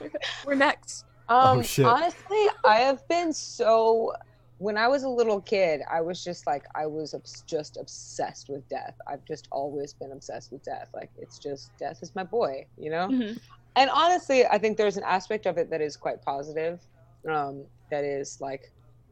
We're 0.45 0.55
next. 0.55 1.05
Um, 1.29 1.59
Oh, 1.59 1.61
shit. 1.61 1.85
honestly, 1.85 2.45
I 2.65 2.77
have 2.79 3.07
been 3.07 3.31
so. 3.33 4.13
When 4.59 4.77
I 4.77 4.87
was 4.87 5.03
a 5.03 5.09
little 5.09 5.41
kid, 5.41 5.81
I 5.91 6.01
was 6.01 6.23
just 6.23 6.47
like 6.47 6.63
I 6.75 6.87
was 6.87 7.13
obs- 7.13 7.43
just 7.47 7.77
obsessed 7.77 8.49
with 8.49 8.67
death. 8.69 8.95
I've 9.07 9.23
just 9.25 9.47
always 9.51 9.93
been 9.93 10.11
obsessed 10.11 10.51
with 10.51 10.63
death. 10.63 10.89
Like 10.93 11.11
it's 11.17 11.37
just 11.37 11.71
death 11.77 11.99
is 12.01 12.15
my 12.15 12.23
boy, 12.23 12.67
you 12.75 12.89
know. 12.89 13.07
Mhm. 13.09 13.39
And 13.75 13.89
honestly, 13.91 14.45
I 14.45 14.57
think 14.57 14.77
there's 14.77 14.97
an 14.97 15.03
aspect 15.03 15.45
of 15.45 15.57
it 15.57 15.69
that 15.69 15.81
is 15.81 15.95
quite 15.95 16.23
positive. 16.23 16.83
Um, 17.29 17.67
that 17.91 18.03
is 18.03 18.37
like 18.41 18.63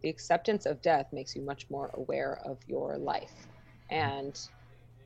the 0.01 0.09
acceptance 0.09 0.65
of 0.65 0.81
death 0.81 1.07
makes 1.13 1.35
you 1.35 1.43
much 1.43 1.69
more 1.69 1.91
aware 1.93 2.39
of 2.43 2.57
your 2.65 2.97
life. 2.97 3.47
And 3.91 4.35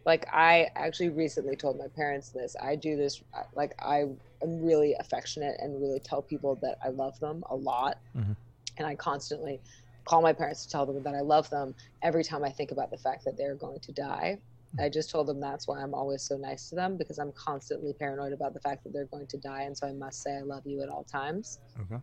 like 0.06 0.26
I 0.32 0.70
actually 0.76 1.10
recently 1.10 1.58
told 1.58 1.78
my 1.78 1.88
parents 1.96 2.32
this. 2.32 2.56
I 2.62 2.78
do 2.78 2.96
this 2.96 3.22
like 3.54 3.74
I 3.82 4.00
am 4.42 4.64
really 4.64 4.96
affectionate 5.00 5.58
and 5.60 5.82
really 5.82 6.00
tell 6.00 6.22
people 6.22 6.56
that 6.62 6.78
I 6.82 6.90
love 6.90 7.20
them 7.20 7.44
a 7.50 7.56
lot. 7.56 7.98
Mhm. 8.16 8.38
And 8.78 8.88
I 8.88 8.96
constantly 8.96 9.62
call 10.06 10.22
my 10.22 10.34
parents 10.34 10.66
to 10.66 10.72
tell 10.72 10.86
them 10.86 11.02
that 11.04 11.16
I 11.16 11.22
love 11.22 11.50
them 11.50 11.76
every 12.02 12.24
time 12.24 12.44
I 12.44 12.50
think 12.50 12.72
about 12.72 12.92
the 12.92 12.98
fact 12.98 13.26
that 13.26 13.38
they're 13.38 13.56
going 13.56 13.80
to 13.80 13.92
die. 13.92 14.40
Hmm. 14.76 14.84
I 14.84 14.90
just 14.90 15.10
told 15.10 15.28
them 15.28 15.40
that's 15.40 15.68
why 15.68 15.80
I'm 15.82 15.94
always 15.94 16.22
so 16.24 16.38
nice 16.38 16.70
to 16.70 16.76
them 16.76 16.98
because 16.98 17.20
I'm 17.20 17.32
constantly 17.34 17.94
paranoid 17.94 18.34
about 18.34 18.54
the 18.54 18.60
fact 18.60 18.84
that 18.84 18.94
they're 18.94 19.06
going 19.06 19.28
to 19.28 19.38
die, 19.38 19.64
and 19.64 19.78
so 19.78 19.88
I 19.88 19.94
must 19.94 20.22
say 20.22 20.36
I 20.38 20.42
love 20.42 20.66
you 20.66 20.82
at 20.82 20.90
all 20.90 21.04
times. 21.04 21.60
Okay. 21.82 22.02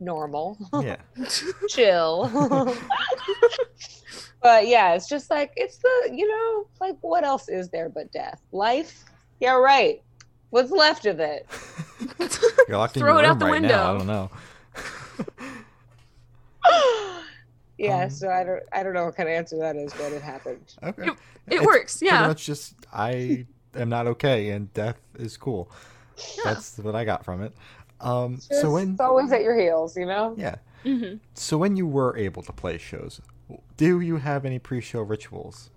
normal, 0.00 0.56
Yeah. 0.82 0.96
chill. 1.68 2.30
but 4.42 4.66
yeah, 4.66 4.94
it's 4.94 5.08
just 5.08 5.30
like 5.30 5.52
it's 5.56 5.78
the 5.78 6.10
you 6.14 6.28
know 6.28 6.68
like 6.80 6.96
what 7.00 7.24
else 7.24 7.48
is 7.48 7.68
there 7.70 7.88
but 7.88 8.12
death? 8.12 8.40
Life? 8.52 9.04
Yeah, 9.40 9.54
right. 9.54 10.02
What's 10.50 10.70
left 10.70 11.06
of 11.06 11.20
it? 11.20 11.46
You're 12.68 12.78
locked 12.78 12.96
in 12.96 13.00
Throw 13.02 13.12
your 13.12 13.18
it 13.18 13.22
room 13.22 13.30
out 13.30 13.38
the 13.38 13.46
right 13.46 13.62
now. 13.62 13.94
I 13.94 13.98
don't 13.98 14.06
know. 14.06 14.30
yeah, 17.78 18.04
Um, 18.04 18.10
so 18.10 18.28
I 18.30 18.44
don't 18.44 18.62
I 18.72 18.82
don't 18.82 18.92
know 18.94 19.04
what 19.06 19.16
kind 19.16 19.28
of 19.28 19.34
answer 19.34 19.58
that 19.58 19.76
is, 19.76 19.92
but 19.92 20.12
it 20.12 20.22
happened. 20.22 20.74
Okay. 20.82 21.06
It 21.06 21.16
It's 21.48 21.66
works, 21.66 22.02
yeah. 22.02 22.26
much 22.26 22.44
just 22.46 22.74
I 22.92 23.46
am 23.74 23.88
not 23.88 24.06
okay, 24.06 24.50
and 24.50 24.72
death 24.74 25.00
is 25.18 25.36
cool. 25.36 25.70
That's 26.44 26.78
what 26.78 26.94
I 26.94 27.04
got 27.04 27.24
from 27.24 27.42
it. 27.42 27.52
Um, 28.00 28.36
Just 28.36 28.60
so 28.60 28.72
when 28.72 28.92
it's 28.92 29.00
always 29.00 29.32
at 29.32 29.42
your 29.42 29.58
heels, 29.58 29.96
you 29.96 30.06
know? 30.06 30.34
yeah, 30.36 30.56
hmm 30.84 31.14
so 31.34 31.58
when 31.58 31.76
you 31.76 31.86
were 31.86 32.16
able 32.16 32.42
to 32.42 32.52
play 32.52 32.78
shows, 32.78 33.20
do 33.76 34.00
you 34.00 34.16
have 34.18 34.44
any 34.44 34.58
pre-show 34.58 35.02
rituals? 35.02 35.70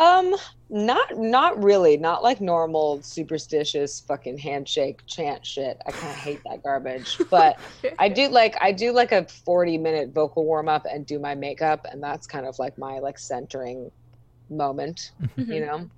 Um, 0.00 0.34
not 0.70 1.16
not 1.18 1.62
really. 1.62 1.96
Not 1.98 2.22
like 2.22 2.40
normal 2.40 3.02
superstitious 3.02 4.00
fucking 4.00 4.38
handshake 4.38 5.00
chant 5.06 5.44
shit. 5.44 5.80
I 5.86 5.90
kind 5.90 6.08
of 6.10 6.16
hate 6.16 6.40
that 6.48 6.62
garbage. 6.62 7.18
But 7.30 7.58
I 7.98 8.08
do 8.08 8.28
like 8.28 8.56
I 8.62 8.72
do 8.72 8.92
like 8.92 9.12
a 9.12 9.24
40 9.26 9.76
minute 9.78 10.10
vocal 10.12 10.44
warm 10.46 10.68
up 10.68 10.86
and 10.90 11.04
do 11.04 11.18
my 11.18 11.34
makeup 11.34 11.86
and 11.90 12.02
that's 12.02 12.26
kind 12.26 12.46
of 12.46 12.58
like 12.58 12.78
my 12.78 12.98
like 12.98 13.18
centering 13.18 13.92
moment, 14.48 15.12
Mm-hmm. 15.36 15.52
you 15.52 15.60
know. 15.66 15.90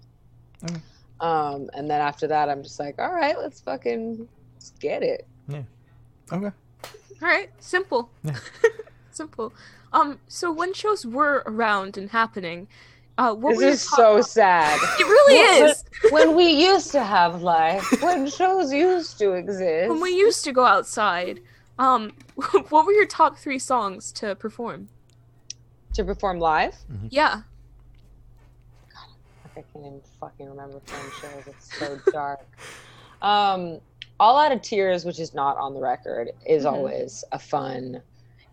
Okay. 0.65 0.81
Um 1.21 1.71
and 1.75 1.89
then 1.89 2.01
after 2.01 2.27
that 2.27 2.49
I'm 2.49 2.63
just 2.65 2.81
like, 2.81 2.99
"All 2.99 3.13
right, 3.15 3.39
let's 3.39 3.61
fucking 3.61 4.27
let's 4.57 4.71
get 4.81 5.03
it." 5.05 5.27
Yeah. 5.49 5.63
Okay. 6.33 6.51
All 7.23 7.29
right, 7.29 7.51
simple. 7.61 8.11
Yeah. 8.25 8.37
simple. 9.13 9.53
Um, 9.93 10.19
so 10.27 10.51
when 10.51 10.73
shows 10.75 11.05
were 11.07 11.43
around 11.47 11.97
and 11.97 12.11
happening, 12.11 12.67
uh, 13.19 13.35
what 13.35 13.59
This 13.59 13.83
is 13.85 13.87
top- 13.89 13.97
so 13.99 14.21
sad. 14.23 14.79
It 14.99 15.05
really 15.05 15.35
is. 15.71 15.85
when 16.11 16.35
we 16.35 16.47
used 16.51 16.91
to 16.93 17.03
have 17.05 17.43
life, 17.43 17.85
when 18.03 18.27
shows 18.39 18.73
used 18.73 19.19
to 19.19 19.33
exist. 19.33 19.91
When 19.91 20.01
we 20.01 20.11
used 20.11 20.45
to 20.45 20.53
go 20.53 20.65
outside, 20.65 21.41
um, 21.79 22.13
what 22.71 22.87
were 22.87 22.93
your 22.93 23.07
top 23.07 23.37
three 23.39 23.59
songs 23.59 24.13
to 24.13 24.35
perform? 24.35 24.89
to 25.95 26.03
perform 26.05 26.39
live. 26.39 26.75
Yeah. 27.11 27.43
I 29.45 29.55
can't 29.57 29.67
even 29.77 30.01
fucking 30.19 30.49
remember 30.49 30.81
film 30.87 31.13
shows. 31.21 31.47
It's 31.47 31.79
so 31.79 31.99
dark. 32.11 32.41
Um, 33.21 33.79
All 34.19 34.39
Out 34.39 34.53
of 34.53 34.63
Tears, 34.63 35.05
which 35.05 35.21
is 35.21 35.35
not 35.35 35.59
on 35.59 35.75
the 35.75 35.81
record, 35.81 36.31
is 36.47 36.65
Mhm. 36.65 36.73
always 36.73 37.25
a 37.33 37.39
fun 37.39 38.01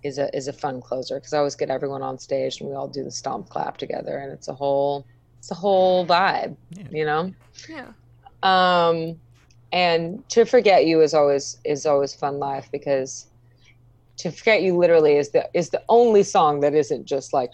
is 0.03 0.17
a 0.17 0.35
is 0.35 0.47
a 0.47 0.53
fun 0.53 0.81
closer 0.81 1.15
because 1.15 1.33
I 1.33 1.39
always 1.39 1.55
get 1.55 1.69
everyone 1.69 2.01
on 2.01 2.17
stage 2.17 2.59
and 2.61 2.69
we 2.69 2.75
all 2.75 2.87
do 2.87 3.03
the 3.03 3.11
stomp 3.11 3.49
clap 3.49 3.77
together 3.77 4.17
and 4.17 4.31
it's 4.31 4.47
a 4.47 4.53
whole 4.53 5.05
it's 5.39 5.51
a 5.51 5.55
whole 5.55 6.05
vibe, 6.05 6.55
Yeah. 6.71 6.83
you 6.91 7.05
know. 7.05 7.33
Yeah. 7.69 7.91
Um, 8.43 9.19
and 9.71 10.27
to 10.29 10.45
forget 10.45 10.85
you 10.85 11.01
is 11.01 11.13
always 11.13 11.57
is 11.63 11.85
always 11.85 12.13
fun 12.13 12.39
live 12.39 12.69
because 12.71 13.27
to 14.17 14.31
forget 14.31 14.61
you 14.61 14.75
literally 14.77 15.15
is 15.17 15.29
the 15.29 15.49
is 15.53 15.69
the 15.69 15.81
only 15.89 16.23
song 16.23 16.59
that 16.61 16.73
isn't 16.73 17.05
just 17.05 17.33
like 17.33 17.51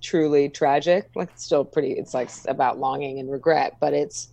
truly 0.00 0.48
tragic. 0.48 1.08
Like 1.14 1.30
it's 1.30 1.44
still 1.44 1.64
pretty. 1.64 1.92
It's 1.92 2.14
like 2.14 2.30
about 2.48 2.78
longing 2.78 3.18
and 3.20 3.30
regret, 3.30 3.76
but 3.80 3.94
it's 3.94 4.28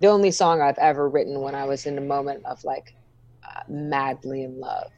the 0.00 0.06
only 0.06 0.30
song 0.30 0.60
I've 0.62 0.78
ever 0.78 1.08
written 1.08 1.40
when 1.40 1.54
I 1.54 1.64
was 1.66 1.84
in 1.86 1.98
a 1.98 2.00
moment 2.00 2.44
of 2.46 2.62
like 2.64 2.94
uh, 3.44 3.60
madly 3.68 4.44
in 4.44 4.58
love. 4.60 4.90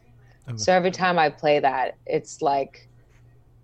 Okay. 0.48 0.56
So 0.58 0.72
every 0.72 0.90
time 0.90 1.18
I 1.18 1.28
play 1.30 1.60
that, 1.60 1.96
it's 2.06 2.42
like 2.42 2.88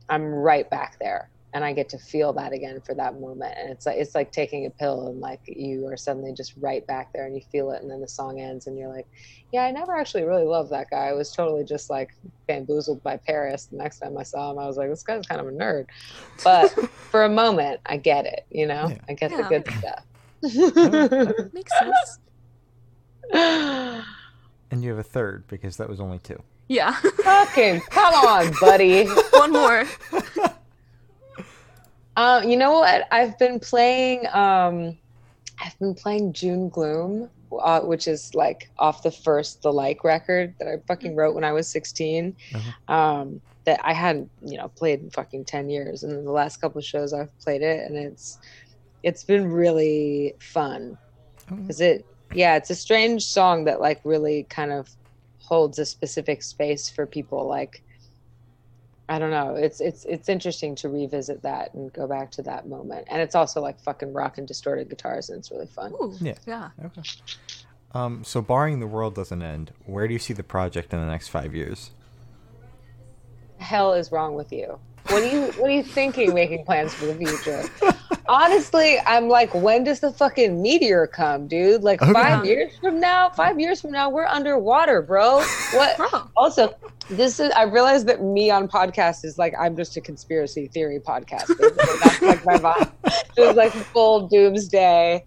I'm 0.08 0.24
right 0.24 0.68
back 0.70 0.98
there 1.00 1.28
and 1.54 1.64
I 1.64 1.72
get 1.72 1.88
to 1.90 1.98
feel 1.98 2.32
that 2.34 2.52
again 2.52 2.80
for 2.84 2.94
that 2.94 3.18
moment. 3.20 3.54
And 3.58 3.70
it's 3.70 3.84
like 3.86 3.96
it's 3.96 4.14
like 4.14 4.30
taking 4.32 4.66
a 4.66 4.70
pill 4.70 5.08
and 5.08 5.18
like 5.20 5.40
you 5.46 5.86
are 5.88 5.96
suddenly 5.96 6.32
just 6.32 6.52
right 6.58 6.86
back 6.86 7.12
there 7.12 7.26
and 7.26 7.34
you 7.34 7.42
feel 7.50 7.70
it 7.72 7.82
and 7.82 7.90
then 7.90 8.00
the 8.00 8.08
song 8.08 8.38
ends 8.40 8.66
and 8.68 8.78
you're 8.78 8.88
like, 8.94 9.06
Yeah, 9.52 9.64
I 9.64 9.70
never 9.72 9.96
actually 9.96 10.24
really 10.24 10.44
loved 10.44 10.70
that 10.70 10.88
guy. 10.90 11.06
I 11.06 11.12
was 11.14 11.32
totally 11.32 11.64
just 11.64 11.90
like 11.90 12.10
bamboozled 12.46 13.02
by 13.02 13.16
Paris. 13.16 13.64
The 13.66 13.76
next 13.78 13.98
time 13.98 14.16
I 14.16 14.22
saw 14.22 14.52
him, 14.52 14.58
I 14.58 14.66
was 14.66 14.76
like, 14.76 14.88
This 14.88 15.02
guy's 15.02 15.26
kind 15.26 15.40
of 15.40 15.48
a 15.48 15.50
nerd. 15.50 15.86
But 16.44 16.68
for 17.10 17.24
a 17.24 17.28
moment 17.30 17.80
I 17.86 17.96
get 17.96 18.24
it, 18.26 18.46
you 18.50 18.66
know? 18.66 18.88
Yeah. 18.88 18.98
I 19.08 19.14
get 19.14 19.30
Yeah. 19.32 19.36
the 19.42 19.48
good 19.48 19.68
stuff. 19.78 21.52
Makes 21.52 21.72
sense. 21.78 22.18
And 24.70 24.84
you 24.84 24.90
have 24.90 24.98
a 24.98 25.02
third 25.02 25.46
because 25.48 25.78
that 25.78 25.88
was 25.88 25.98
only 25.98 26.18
two. 26.18 26.42
Yeah. 26.68 26.92
Fucking 26.92 27.80
come 27.90 28.14
on, 28.14 28.52
buddy. 28.60 29.06
One 29.06 29.52
more. 29.52 29.84
Um, 32.16 32.48
you 32.48 32.56
know 32.56 32.72
what? 32.72 33.06
I've 33.12 33.38
been 33.38 33.60
playing. 33.60 34.26
Um, 34.34 34.96
I've 35.60 35.78
been 35.78 35.94
playing 35.94 36.32
June 36.32 36.68
Gloom, 36.68 37.30
uh, 37.60 37.80
which 37.80 38.08
is 38.08 38.34
like 38.34 38.70
off 38.78 39.02
the 39.02 39.10
first 39.10 39.62
The 39.62 39.72
Like 39.72 40.04
record 40.04 40.54
that 40.58 40.68
I 40.68 40.76
fucking 40.86 41.14
wrote 41.16 41.34
when 41.34 41.44
I 41.44 41.52
was 41.52 41.68
16. 41.68 42.34
Uh-huh. 42.54 42.94
Um, 42.94 43.40
that 43.64 43.80
I 43.84 43.92
hadn't, 43.92 44.30
you 44.42 44.56
know, 44.56 44.68
played 44.68 45.00
in 45.00 45.10
fucking 45.10 45.44
10 45.44 45.68
years, 45.68 46.02
and 46.02 46.10
then 46.12 46.24
the 46.24 46.30
last 46.30 46.58
couple 46.60 46.78
of 46.78 46.84
shows 46.84 47.12
I've 47.12 47.36
played 47.38 47.62
it, 47.62 47.86
and 47.86 47.96
it's 47.96 48.38
it's 49.02 49.22
been 49.22 49.52
really 49.52 50.34
fun 50.40 50.98
Okay. 51.52 51.60
because 51.60 51.80
it, 51.80 52.06
yeah, 52.34 52.56
it's 52.56 52.70
a 52.70 52.74
strange 52.74 53.24
song 53.24 53.64
that 53.64 53.80
like 53.80 54.00
really 54.04 54.44
kind 54.44 54.72
of 54.72 54.88
holds 55.48 55.78
a 55.78 55.86
specific 55.86 56.42
space 56.42 56.90
for 56.90 57.06
people 57.06 57.46
like 57.46 57.82
I 59.10 59.18
don't 59.18 59.30
know. 59.30 59.54
It's 59.54 59.80
it's 59.80 60.04
it's 60.04 60.28
interesting 60.28 60.74
to 60.76 60.90
revisit 60.90 61.42
that 61.42 61.72
and 61.72 61.90
go 61.94 62.06
back 62.06 62.30
to 62.32 62.42
that 62.42 62.68
moment. 62.68 63.06
And 63.10 63.22
it's 63.22 63.34
also 63.34 63.62
like 63.62 63.80
fucking 63.80 64.12
rock 64.12 64.36
and 64.36 64.46
distorted 64.46 64.90
guitars 64.90 65.30
and 65.30 65.38
it's 65.38 65.50
really 65.50 65.66
fun. 65.66 65.92
Ooh. 65.92 66.14
Yeah. 66.20 66.34
Yeah. 66.46 66.70
Okay. 66.84 67.00
Um, 67.92 68.22
so 68.22 68.42
barring 68.42 68.80
the 68.80 68.86
world 68.86 69.14
doesn't 69.14 69.40
end, 69.40 69.72
where 69.86 70.06
do 70.06 70.12
you 70.12 70.18
see 70.18 70.34
the 70.34 70.42
project 70.42 70.92
in 70.92 71.00
the 71.00 71.06
next 71.06 71.28
five 71.28 71.54
years? 71.54 71.90
hell 73.58 73.92
is 73.92 74.10
wrong 74.10 74.34
with 74.34 74.52
you? 74.52 74.78
What 75.08 75.22
are 75.22 75.26
you 75.26 75.46
what 75.52 75.70
are 75.70 75.74
you 75.74 75.82
thinking 75.82 76.34
making 76.34 76.64
plans 76.64 76.94
for 76.94 77.06
the 77.06 77.14
future? 77.14 77.64
Honestly, 78.28 78.98
I'm 79.06 79.28
like, 79.28 79.54
when 79.54 79.84
does 79.84 80.00
the 80.00 80.12
fucking 80.12 80.60
meteor 80.60 81.06
come, 81.06 81.48
dude? 81.48 81.82
Like 81.82 82.02
Okay. 82.02 82.12
five 82.12 82.44
years 82.44 82.72
from 82.80 83.00
now? 83.00 83.30
Five 83.30 83.58
years 83.58 83.80
from 83.80 83.90
now, 83.92 84.10
we're 84.10 84.26
underwater, 84.26 85.02
bro. 85.02 85.42
What 85.74 85.96
Bro. 85.96 86.08
also 86.36 86.70
this 87.10 87.40
is 87.40 87.50
i 87.56 87.62
realized 87.62 88.06
that 88.06 88.22
me 88.22 88.50
on 88.50 88.68
podcast 88.68 89.24
is 89.24 89.38
like 89.38 89.54
i'm 89.58 89.74
just 89.74 89.96
a 89.96 90.00
conspiracy 90.02 90.68
theory 90.74 91.00
podcast 91.00 91.48
basically. 91.58 91.98
that's 92.02 92.20
like 92.20 92.44
my 92.44 92.58
vibe 92.58 92.92
just 93.34 93.56
like 93.56 93.72
full 93.94 94.28
doomsday 94.28 95.24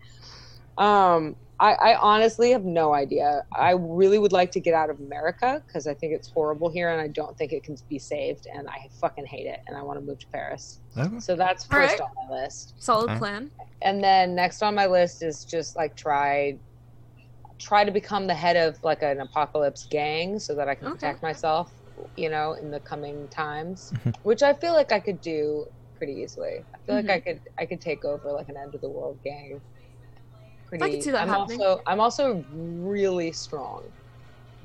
um 0.78 1.36
I, 1.62 1.74
I 1.74 1.95
honestly 1.95 2.52
have 2.52 2.65
no 2.65 2.93
idea 2.93 3.43
i 3.56 3.71
really 3.71 4.17
would 4.19 4.32
like 4.34 4.52
to 4.52 4.60
get 4.60 4.74
out 4.74 4.89
of 4.89 5.00
america 5.00 5.62
because 5.67 5.88
i 5.88 5.93
think 5.93 6.13
it's 6.13 6.30
horrible 6.34 6.69
here 6.71 6.89
and 6.91 7.00
i 7.00 7.08
don't 7.08 7.38
think 7.38 7.54
it 7.54 7.63
can 7.63 7.76
be 7.89 8.00
saved 8.00 8.45
and 8.54 8.67
i 8.67 8.78
fucking 9.00 9.26
hate 9.28 9.45
it 9.47 9.60
and 9.67 9.78
i 9.78 9.82
want 9.82 9.97
to 10.00 10.06
move 10.06 10.19
to 10.19 10.28
paris 10.34 10.82
Okay. 10.97 11.19
so 11.19 11.36
that's 11.36 11.65
first 11.65 12.00
Alright. 12.00 12.02
on 12.02 12.08
my 12.30 12.41
list 12.43 12.74
Solid 12.80 13.10
Okay. 13.12 13.19
plan. 13.19 13.52
and 13.84 14.04
then 14.04 14.36
next 14.36 14.62
on 14.63 14.76
my 14.76 14.88
list 14.88 15.21
is 15.24 15.45
just 15.45 15.76
like 15.78 15.95
try 15.95 16.60
try 17.60 17.84
to 17.84 17.91
become 17.91 18.28
the 18.28 18.34
head 18.34 18.56
of 18.58 18.78
like 18.84 19.04
an 19.04 19.19
apocalypse 19.21 19.88
gang 19.91 20.39
so 20.39 20.56
that 20.56 20.67
I 20.67 20.74
can 20.76 20.88
Okay. 20.88 20.95
protect 20.95 21.21
myself, 21.21 21.71
you 22.17 22.28
know, 22.30 22.54
in 22.54 22.71
the 22.71 22.80
coming 22.80 23.28
times, 23.30 23.91
Mhm. 23.93 24.13
which 24.24 24.41
I 24.41 24.54
feel 24.56 24.74
like 24.74 24.91
I 24.91 25.00
could 25.00 25.21
do 25.21 25.65
pretty 25.95 26.13
easily. 26.13 26.65
I 26.74 26.78
feel 26.86 26.95
Mhm. 26.95 27.08
like 27.08 27.10
I 27.12 27.19
could 27.19 27.41
I 27.60 27.65
could 27.67 27.80
take 27.82 28.04
over 28.04 28.32
like 28.32 28.50
an 28.50 28.58
end 28.58 28.74
of 28.74 28.82
the 28.82 28.89
world 28.89 29.19
gang. 29.24 29.62
Pretty. 30.80 30.94
can 30.96 31.02
see 31.02 31.12
that 31.12 31.24
I'm 31.24 31.28
happening. 31.30 31.62
also 31.62 31.82
I'm 31.86 32.00
also 32.00 32.44
really 32.52 33.32
strong, 33.32 33.84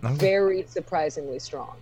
Okay. 0.05 0.15
very 0.15 0.63
surprisingly 0.69 1.39
strong. 1.39 1.75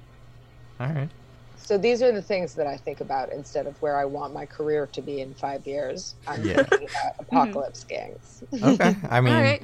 All 0.80 0.88
right. 0.88 1.08
So 1.56 1.78
these 1.78 2.02
are 2.02 2.12
the 2.12 2.20
things 2.22 2.54
that 2.54 2.66
I 2.66 2.76
think 2.76 3.00
about 3.00 3.32
instead 3.32 3.66
of 3.66 3.80
where 3.80 3.96
I 3.96 4.04
want 4.04 4.34
my 4.34 4.44
career 4.44 4.86
to 4.92 5.00
be 5.00 5.20
in 5.20 5.32
five 5.34 5.66
years. 5.66 6.14
I'm 6.26 6.42
Yeah. 6.44 6.62
thinking 6.64 6.88
about 6.90 7.14
apocalypse 7.20 7.84
gangs. 7.84 8.42
Okay. 8.62 8.94
I 9.10 9.20
mean, 9.20 9.34
All 9.34 9.40
right. 9.40 9.62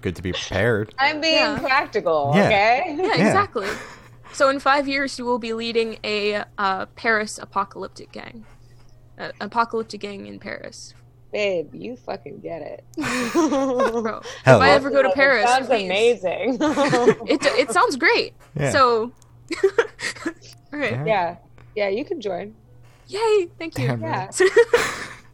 good 0.00 0.16
to 0.16 0.22
be 0.22 0.32
prepared. 0.32 0.94
I'm 0.98 1.20
being 1.20 1.34
Yeah. 1.34 1.60
practical, 1.60 2.32
Yeah. 2.34 2.46
okay? 2.46 2.96
Yeah, 2.98 3.04
Yeah. 3.16 3.26
exactly. 3.26 3.68
So 4.32 4.48
in 4.48 4.58
five 4.60 4.88
years, 4.88 5.18
you 5.18 5.24
will 5.24 5.38
be 5.38 5.52
leading 5.52 5.98
a 6.02 6.44
uh, 6.58 6.86
Paris 6.96 7.38
apocalyptic 7.38 8.10
gang. 8.12 8.44
Uh, 9.18 9.30
apocalyptic 9.40 10.00
gang 10.00 10.26
in 10.26 10.38
Paris. 10.40 10.94
Babe, 11.32 11.74
you 11.74 11.96
fucking 11.96 12.40
get 12.40 12.60
it. 12.62 12.84
Bro, 13.32 14.20
Hell 14.44 14.56
if 14.56 14.62
I 14.62 14.70
ever 14.70 14.90
go 14.90 15.02
to 15.02 15.08
It 15.08 15.14
Paris, 15.14 15.48
sounds 15.48 15.66
please. 15.66 15.86
amazing. 15.86 16.58
It, 17.26 17.42
it 17.58 17.70
sounds 17.72 17.96
great. 17.96 18.34
Yeah. 18.54 18.70
So, 18.70 19.12
all 20.72 20.78
right. 20.78 20.92
Yeah. 20.92 21.04
yeah, 21.06 21.36
yeah, 21.74 21.88
you 21.88 22.04
can 22.04 22.20
join. 22.20 22.54
Yay! 23.08 23.48
Thank 23.58 23.78
you. 23.78 23.88
Damn, 23.88 24.02
Yeah. 24.02 24.28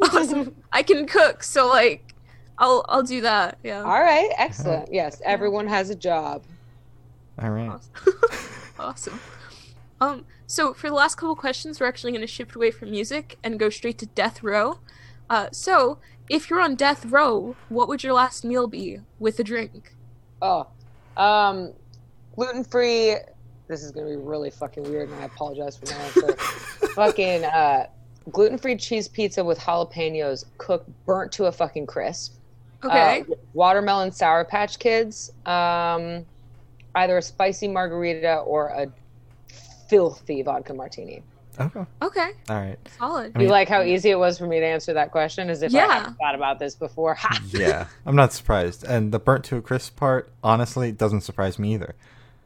awesome. 0.02 0.54
I 0.72 0.82
can 0.82 1.06
cook, 1.06 1.42
so 1.42 1.66
like, 1.68 2.14
I'll 2.58 2.84
I'll 2.88 3.02
do 3.02 3.20
that. 3.22 3.58
Yeah. 3.64 3.82
All 3.82 4.00
right, 4.00 4.30
excellent. 4.38 4.92
Yes, 4.92 5.20
everyone 5.24 5.66
has 5.66 5.90
a 5.90 5.94
job. 5.96 6.42
All 7.40 7.50
right. 7.50 7.68
Awesome. 7.70 8.14
awesome. 8.78 9.20
Um, 10.00 10.24
so 10.46 10.72
for 10.74 10.88
the 10.88 10.94
last 10.94 11.16
couple 11.16 11.34
questions, 11.36 11.80
we're 11.80 11.86
actually 11.88 12.12
going 12.12 12.20
to 12.20 12.26
shift 12.28 12.54
away 12.54 12.70
from 12.70 12.90
music 12.90 13.36
and 13.44 13.58
go 13.58 13.68
straight 13.68 13.98
to 13.98 14.06
death 14.06 14.42
row. 14.44 14.78
Uh, 15.30 15.48
so 15.52 15.98
if 16.28 16.50
you're 16.50 16.60
on 16.60 16.74
death 16.74 17.06
row, 17.06 17.56
what 17.68 17.88
would 17.88 18.02
your 18.02 18.12
last 18.12 18.44
meal 18.44 18.66
be 18.66 19.00
with 19.18 19.38
a 19.38 19.44
drink? 19.44 19.94
Oh, 20.40 20.66
um, 21.16 21.72
gluten 22.34 22.64
free. 22.64 23.16
This 23.66 23.82
is 23.82 23.90
gonna 23.90 24.06
be 24.06 24.16
really 24.16 24.50
fucking 24.50 24.84
weird, 24.84 25.10
and 25.10 25.20
I 25.20 25.24
apologize 25.24 25.76
for 25.76 25.86
my 25.94 26.00
answer. 26.00 26.36
fucking 26.94 27.44
uh, 27.44 27.86
gluten 28.30 28.58
free 28.58 28.76
cheese 28.76 29.08
pizza 29.08 29.44
with 29.44 29.58
jalapenos, 29.58 30.44
cooked 30.58 30.90
burnt 31.04 31.32
to 31.32 31.46
a 31.46 31.52
fucking 31.52 31.86
crisp. 31.86 32.36
Okay. 32.84 33.20
Uh, 33.20 33.34
watermelon 33.54 34.12
sour 34.12 34.44
patch 34.44 34.78
kids. 34.78 35.32
Um, 35.44 36.24
either 36.94 37.18
a 37.18 37.22
spicy 37.22 37.68
margarita 37.68 38.38
or 38.38 38.68
a 38.68 38.86
filthy 39.88 40.42
vodka 40.42 40.74
martini. 40.74 41.22
Okay. 41.60 41.84
okay. 42.02 42.30
All 42.48 42.56
right. 42.56 42.78
Solid. 42.98 43.32
I 43.34 43.42
you 43.42 43.48
like 43.48 43.68
how 43.68 43.82
easy 43.82 44.10
it 44.10 44.18
was 44.18 44.38
for 44.38 44.46
me 44.46 44.60
to 44.60 44.66
answer 44.66 44.92
that 44.94 45.10
question, 45.10 45.50
as 45.50 45.62
if 45.62 45.74
I 45.74 45.78
hadn't 45.78 46.14
thought 46.16 46.34
about 46.34 46.58
this 46.58 46.74
before. 46.74 47.14
Ha! 47.14 47.40
Yeah, 47.50 47.86
I'm 48.06 48.16
not 48.16 48.32
surprised. 48.32 48.84
And 48.84 49.12
the 49.12 49.18
burnt 49.18 49.44
to 49.46 49.56
a 49.56 49.62
crisp 49.62 49.96
part, 49.96 50.30
honestly, 50.42 50.92
doesn't 50.92 51.22
surprise 51.22 51.58
me 51.58 51.74
either. 51.74 51.94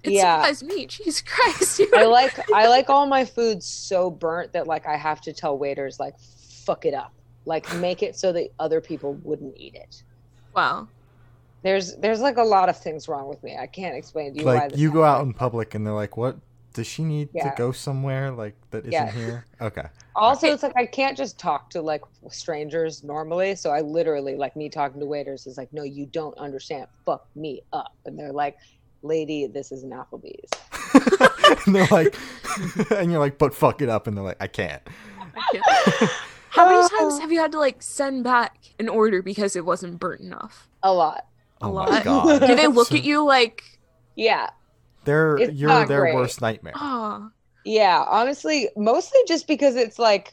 it 0.03 0.13
yeah. 0.13 0.37
surprised 0.37 0.67
me. 0.67 0.87
Jesus 0.87 1.21
Christ. 1.21 1.81
I 1.95 2.05
like 2.07 2.51
I 2.53 2.69
like 2.69 2.89
all 2.89 3.07
my 3.07 3.25
food 3.25 3.63
so 3.63 4.11
burnt 4.11 4.53
that 4.53 4.67
like 4.67 4.87
I 4.87 4.97
have 4.97 5.21
to 5.23 5.33
tell 5.33 5.59
waiters 5.59 6.01
like 6.01 6.19
fuck 6.19 6.85
it 6.87 6.95
up. 6.95 7.13
Like 7.45 7.73
make 7.77 8.03
it 8.03 8.17
so 8.17 8.33
that 8.33 8.49
other 8.59 8.81
people 8.81 9.15
wouldn't 9.25 9.55
eat 9.57 9.75
it. 9.75 10.03
wow. 10.55 10.89
There's 11.63 11.95
there's 11.97 12.21
like 12.21 12.39
a 12.39 12.43
lot 12.43 12.69
of 12.69 12.77
things 12.77 13.09
wrong 13.09 13.29
with 13.29 13.43
me. 13.43 13.57
I 13.57 13.67
can't 13.67 13.97
explain 13.97 14.35
to 14.35 14.41
you 14.41 14.47
why 14.47 14.55
Like 14.55 14.71
this 14.71 14.81
you 14.81 14.91
go 14.93 15.05
out 15.05 15.25
in 15.25 15.33
public 15.33 15.75
and 15.75 15.87
they're 15.87 15.95
like, 15.95 16.17
"What? 16.17 16.37
Does 16.73 16.87
she 16.87 17.05
need 17.05 17.29
Yeah. 17.33 17.51
to 17.51 17.55
go 17.57 17.73
somewhere 17.73 18.31
like 18.31 18.55
that 18.71 18.81
isn't 18.81 18.93
Yeah. 18.93 19.11
here?" 19.11 19.47
Okay. 19.61 19.85
Also 20.15 20.49
it's 20.53 20.63
like 20.63 20.77
I 20.77 20.87
can't 20.87 21.17
just 21.17 21.39
talk 21.39 21.71
to 21.71 21.83
like 21.83 22.03
strangers 22.31 23.03
normally. 23.05 23.55
So 23.55 23.71
I 23.71 23.81
literally 23.81 24.37
like 24.37 24.57
me 24.57 24.69
talking 24.69 25.01
to 25.01 25.07
waiters 25.07 25.47
is 25.47 25.57
like, 25.57 25.73
no, 25.73 25.83
you 25.83 26.07
don't 26.07 26.37
understand. 26.39 26.87
Fuck 27.07 27.27
me 27.35 27.63
up. 27.73 27.95
And 28.07 28.19
they're 28.19 28.33
like, 28.33 28.57
lady, 29.03 29.47
this 29.47 29.73
is 29.73 29.83
an 29.83 29.91
Applebee's. 29.91 30.51
and 31.67 31.75
they're 31.75 31.87
like, 31.91 32.17
and 32.91 33.11
you're 33.11 33.21
like, 33.21 33.39
"But 33.39 33.55
fuck 33.55 33.81
it 33.83 33.89
up," 33.89 34.07
and 34.07 34.17
they're 34.17 34.25
like, 34.25 34.37
"I 34.41 34.47
can't." 34.47 34.83
I 35.35 35.41
can't. 35.53 36.11
How 36.51 36.67
many 36.67 36.79
uh-huh. 36.79 36.99
times 37.01 37.19
have 37.21 37.33
you 37.33 37.41
had 37.41 37.53
to 37.53 37.59
like 37.59 37.83
send 37.83 38.25
back 38.25 38.57
an 38.79 38.89
order 38.89 39.23
because 39.23 39.57
it 39.57 39.65
wasn't 39.65 39.99
burnt 39.99 40.21
enough? 40.21 40.69
A 40.83 40.93
lot. 40.93 41.27
A 41.61 41.65
oh 41.67 41.73
my 41.73 41.87
lot. 41.87 42.05
god. 42.05 42.47
Do 42.47 42.55
they 42.55 42.67
look 42.67 42.89
So 42.89 42.97
at 42.97 43.05
you 43.05 43.25
like, 43.25 43.63
Yeah. 44.17 44.51
They're 45.05 45.39
It's 45.39 45.49
you're 45.49 45.85
their 45.85 46.03
great. 46.03 46.15
worst 46.15 46.41
nightmare. 46.41 46.81
oh, 46.81 47.31
Yeah, 47.65 48.05
honestly, 48.09 48.69
mostly 48.77 49.21
just 49.29 49.47
because 49.47 49.77
it's 49.77 49.99
like 49.99 50.33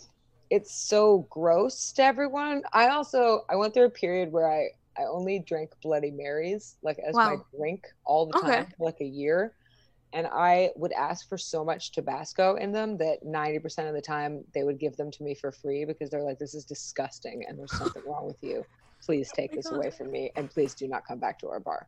it's 0.50 0.74
so 0.88 1.28
gross 1.30 1.92
to 1.94 2.04
everyone. 2.04 2.64
I 2.74 2.90
also 2.90 3.42
I 3.50 3.56
went 3.56 3.74
through 3.74 3.86
a 3.86 3.90
period 3.92 4.32
where 4.32 4.50
I 4.52 4.70
I 4.98 5.04
only 5.06 5.40
drank 5.40 5.72
Bloody 5.84 6.12
Marys 6.12 6.76
like 6.84 6.98
as 7.00 7.22
my 7.24 7.38
drink 7.56 7.86
all 8.06 8.26
the 8.28 8.34
Okay. 8.38 8.48
time 8.56 8.66
for 8.78 8.86
like 8.86 9.00
a 9.02 9.06
year. 9.06 9.54
And 10.14 10.28
I 10.28 10.72
would 10.76 10.92
ask 10.94 11.28
for 11.30 11.38
so 11.38 11.64
much 11.64 11.92
Tabasco 11.92 12.56
in 12.56 12.72
them 12.72 12.98
that 12.98 13.20
90% 13.24 13.88
of 13.90 13.94
the 13.94 14.02
time 14.02 14.44
they 14.56 14.64
would 14.64 14.80
give 14.80 14.98
them 14.98 15.12
to 15.12 15.24
me 15.24 15.36
for 15.36 15.52
free 15.52 15.86
because 15.86 16.10
they're 16.10 16.24
like, 16.24 16.40
this 16.40 16.56
is 16.56 16.66
disgusting 16.66 17.46
and 17.48 17.60
there's 17.60 17.78
something 17.78 18.02
wrong 18.06 18.26
with 18.26 18.40
you. 18.42 18.66
Please 19.06 19.32
oh 19.34 19.36
take 19.36 19.54
my 19.54 19.56
this 19.56 19.72
God. 19.72 19.72
away 19.72 19.92
from 19.92 20.12
me 20.12 20.32
and 20.36 20.50
please 20.50 20.74
do 20.74 20.88
not 20.88 21.06
come 21.08 21.20
back 21.20 21.40
to 21.40 21.48
our 21.50 21.60
bar. 21.60 21.88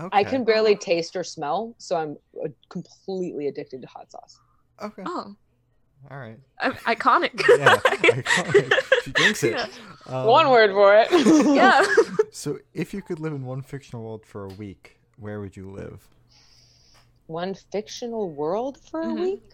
Okay. 0.00 0.08
I 0.18 0.24
can 0.24 0.44
barely 0.44 0.74
taste 0.74 1.14
or 1.16 1.22
smell, 1.24 1.74
so 1.78 1.96
I'm 1.96 2.16
uh, 2.42 2.48
completely 2.68 3.46
addicted 3.48 3.82
to 3.82 3.88
hot 3.88 4.10
sauce. 4.10 4.40
Okay. 4.82 5.02
oh, 5.06 5.34
All 6.10 6.18
right. 6.18 6.38
I- 6.60 6.94
iconic. 6.94 7.40
Yeah. 7.58 7.76
iconic. 7.84 9.02
She 9.04 9.10
drinks 9.12 9.42
it. 9.44 9.52
Yeah. 9.52 9.66
Um, 10.06 10.26
One 10.26 10.50
word 10.50 10.70
for 10.72 10.96
it. 10.96 11.08
yeah. 11.54 11.84
So, 12.34 12.58
if 12.72 12.94
you 12.94 13.02
could 13.02 13.20
live 13.20 13.34
in 13.34 13.44
one 13.44 13.60
fictional 13.60 14.02
world 14.02 14.24
for 14.24 14.46
a 14.46 14.48
week, 14.48 14.98
where 15.18 15.38
would 15.40 15.54
you 15.54 15.70
live? 15.70 16.08
One 17.26 17.52
fictional 17.54 18.30
world 18.30 18.78
for 18.90 19.02
a 19.02 19.06
Mhm. 19.06 19.20
week? 19.20 19.52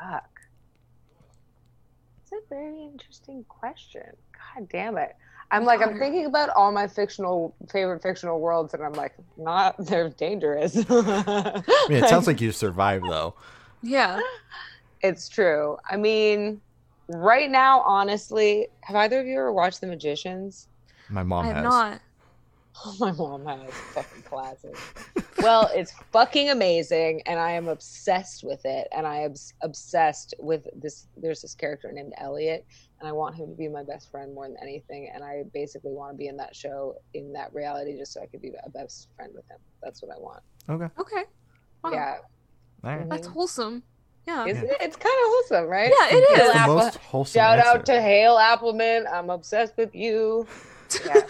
Fuck. 0.00 0.40
It's 2.22 2.32
a 2.32 2.40
very 2.48 2.82
interesting 2.84 3.44
question. 3.50 4.16
God 4.56 4.66
damn 4.70 4.96
it. 4.96 5.14
I'm 5.50 5.64
like, 5.64 5.80
I'm 5.80 5.98
thinking 5.98 6.26
about 6.26 6.50
all 6.50 6.72
my 6.72 6.86
fictional 6.88 7.54
favorite 7.70 8.02
fictional 8.02 8.40
worlds, 8.40 8.74
and 8.74 8.82
I'm 8.82 8.94
like, 8.94 9.14
not 9.36 9.76
they're 9.86 10.08
dangerous. 10.10 10.76
I 10.88 11.62
mean, 11.88 12.02
it 12.02 12.08
sounds 12.08 12.26
like 12.26 12.40
you 12.40 12.52
survived 12.52 13.04
though. 13.08 13.34
Yeah. 13.82 14.20
it's 15.02 15.28
true. 15.28 15.76
I 15.88 15.96
mean, 15.96 16.60
right 17.08 17.50
now, 17.50 17.80
honestly, 17.82 18.68
have 18.80 18.96
either 18.96 19.20
of 19.20 19.26
you 19.26 19.38
ever 19.38 19.52
watched 19.52 19.80
The 19.80 19.86
Magicians? 19.86 20.68
My 21.08 21.22
mom 21.22 21.44
I 21.44 21.48
have 21.48 21.56
has. 21.56 21.64
not. 21.64 22.00
Oh, 22.84 22.96
my 23.00 23.12
mom 23.12 23.46
has 23.46 23.70
fucking 23.92 24.22
classic. 24.22 24.76
well, 25.38 25.70
it's 25.74 25.92
fucking 26.10 26.50
amazing, 26.50 27.22
and 27.26 27.38
I 27.38 27.52
am 27.52 27.68
obsessed 27.68 28.42
with 28.42 28.64
it. 28.64 28.88
And 28.92 29.06
I 29.06 29.18
am 29.18 29.34
obsessed 29.62 30.34
with 30.38 30.66
this. 30.74 31.06
There's 31.16 31.42
this 31.42 31.54
character 31.54 31.92
named 31.92 32.14
Elliot, 32.18 32.66
and 33.04 33.10
I 33.10 33.12
want 33.12 33.34
him 33.34 33.48
to 33.50 33.54
be 33.54 33.68
my 33.68 33.82
best 33.82 34.10
friend 34.10 34.34
more 34.34 34.48
than 34.48 34.56
anything. 34.62 35.10
And 35.14 35.22
I 35.22 35.42
basically 35.52 35.92
want 35.92 36.14
to 36.14 36.16
be 36.16 36.28
in 36.28 36.38
that 36.38 36.56
show, 36.56 36.94
in 37.12 37.34
that 37.34 37.52
reality, 37.52 37.98
just 37.98 38.14
so 38.14 38.22
I 38.22 38.26
could 38.26 38.40
be 38.40 38.50
a 38.64 38.70
best 38.70 39.08
friend 39.14 39.30
with 39.34 39.46
him. 39.50 39.58
That's 39.82 40.00
what 40.02 40.10
I 40.16 40.18
want. 40.18 40.42
Okay. 40.70 40.88
Okay. 40.98 41.24
Wow. 41.82 41.90
Yeah, 41.92 42.14
All 42.82 42.96
right. 42.96 43.08
That's 43.10 43.26
wholesome. 43.26 43.82
Yeah. 44.26 44.46
Isn't 44.46 44.64
it? 44.64 44.76
It's 44.80 44.96
kind 44.96 45.12
of 45.14 45.26
wholesome, 45.26 45.66
right? 45.66 45.92
Yeah, 46.00 46.16
it 46.16 46.24
That's 46.30 46.40
is. 46.46 46.52
the 46.54 46.58
Apple- 46.58 46.74
most 46.76 46.96
wholesome 46.96 47.38
Shout 47.38 47.58
answer. 47.58 47.68
out 47.70 47.84
to 47.86 48.00
Hale 48.00 48.36
Appleman. 48.38 49.04
I'm 49.12 49.28
obsessed 49.28 49.76
with 49.76 49.94
you. 49.94 50.46
Yeah. 51.04 51.22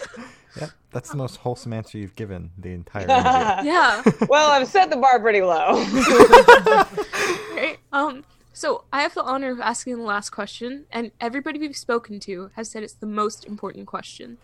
Yep, 0.61 0.69
that's 0.91 1.09
the 1.09 1.17
most 1.17 1.37
wholesome 1.37 1.73
answer 1.73 1.97
you've 1.97 2.15
given 2.15 2.51
the 2.57 2.69
entire. 2.71 3.05
Yeah. 3.65 4.01
well, 4.29 4.51
I've 4.51 4.67
set 4.69 4.89
the 4.91 4.95
bar 4.95 5.19
pretty 5.19 5.41
low. 5.41 5.83
Great. 7.53 7.77
Um. 7.91 8.23
So 8.57 8.85
I 8.93 9.01
have 9.01 9.13
the 9.13 9.21
honor 9.23 9.51
of 9.51 9.59
asking 9.59 9.97
the 9.97 10.03
last 10.03 10.29
question, 10.29 10.85
and 10.89 11.11
everybody 11.19 11.59
we've 11.59 11.75
spoken 11.75 12.21
to 12.21 12.51
has 12.55 12.71
said 12.71 12.83
it's 12.83 12.93
the 12.93 13.05
most 13.05 13.43
important 13.45 13.85
question. 13.85 14.37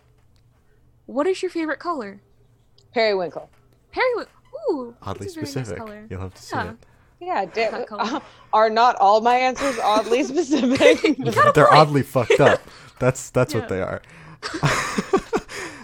What 1.06 1.28
is 1.28 1.42
your 1.42 1.50
favorite 1.50 1.80
color? 1.80 2.20
Periwinkle. 2.94 3.50
Periwinkle. 3.94 4.34
Ooh. 4.70 4.96
Oddly 5.02 5.28
that's 5.28 5.32
a 5.32 5.40
very 5.40 5.44
nice 5.46 5.52
specific. 5.54 5.78
color. 5.78 6.08
You'll 6.10 6.20
have 6.20 6.34
to 6.34 6.42
see 6.42 6.56
Yeah. 6.58 6.72
it. 6.72 6.78
Yeah, 7.22 7.46
da- 7.46 7.72
That 7.72 7.88
color. 7.88 8.22
are 8.54 8.70
not 8.70 8.98
all 8.98 9.22
my 9.22 9.36
answers 9.36 9.80
oddly 9.80 10.24
specific? 10.26 11.16
They're 11.18 11.32
point. 11.66 11.68
oddly 11.72 12.04
fucked 12.04 12.40
up. 12.42 12.60
That's 13.00 13.30
that's 13.30 13.54
Yeah. 13.54 13.62
what 13.62 13.70
they 13.70 13.82
are. 13.82 14.02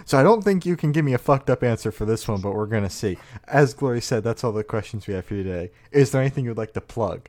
so 0.04 0.18
I 0.18 0.22
don't 0.22 0.44
think 0.44 0.66
you 0.66 0.76
can 0.76 0.92
give 0.92 1.04
me 1.04 1.14
a 1.14 1.18
fucked 1.18 1.48
up 1.48 1.62
answer 1.64 1.90
for 1.90 2.04
this 2.04 2.28
one, 2.28 2.40
but 2.42 2.54
we're 2.54 2.66
gonna 2.66 2.90
see. 2.90 3.16
As 3.46 3.72
Glory 3.74 4.00
said, 4.02 4.22
that's 4.22 4.44
all 4.44 4.52
the 4.52 4.62
questions 4.64 5.06
we 5.06 5.14
have 5.14 5.24
for 5.24 5.34
you 5.34 5.42
today. 5.42 5.70
Is 5.92 6.10
there 6.10 6.20
anything 6.20 6.44
you'd 6.44 6.58
like 6.58 6.74
to 6.74 6.80
plug? 6.82 7.28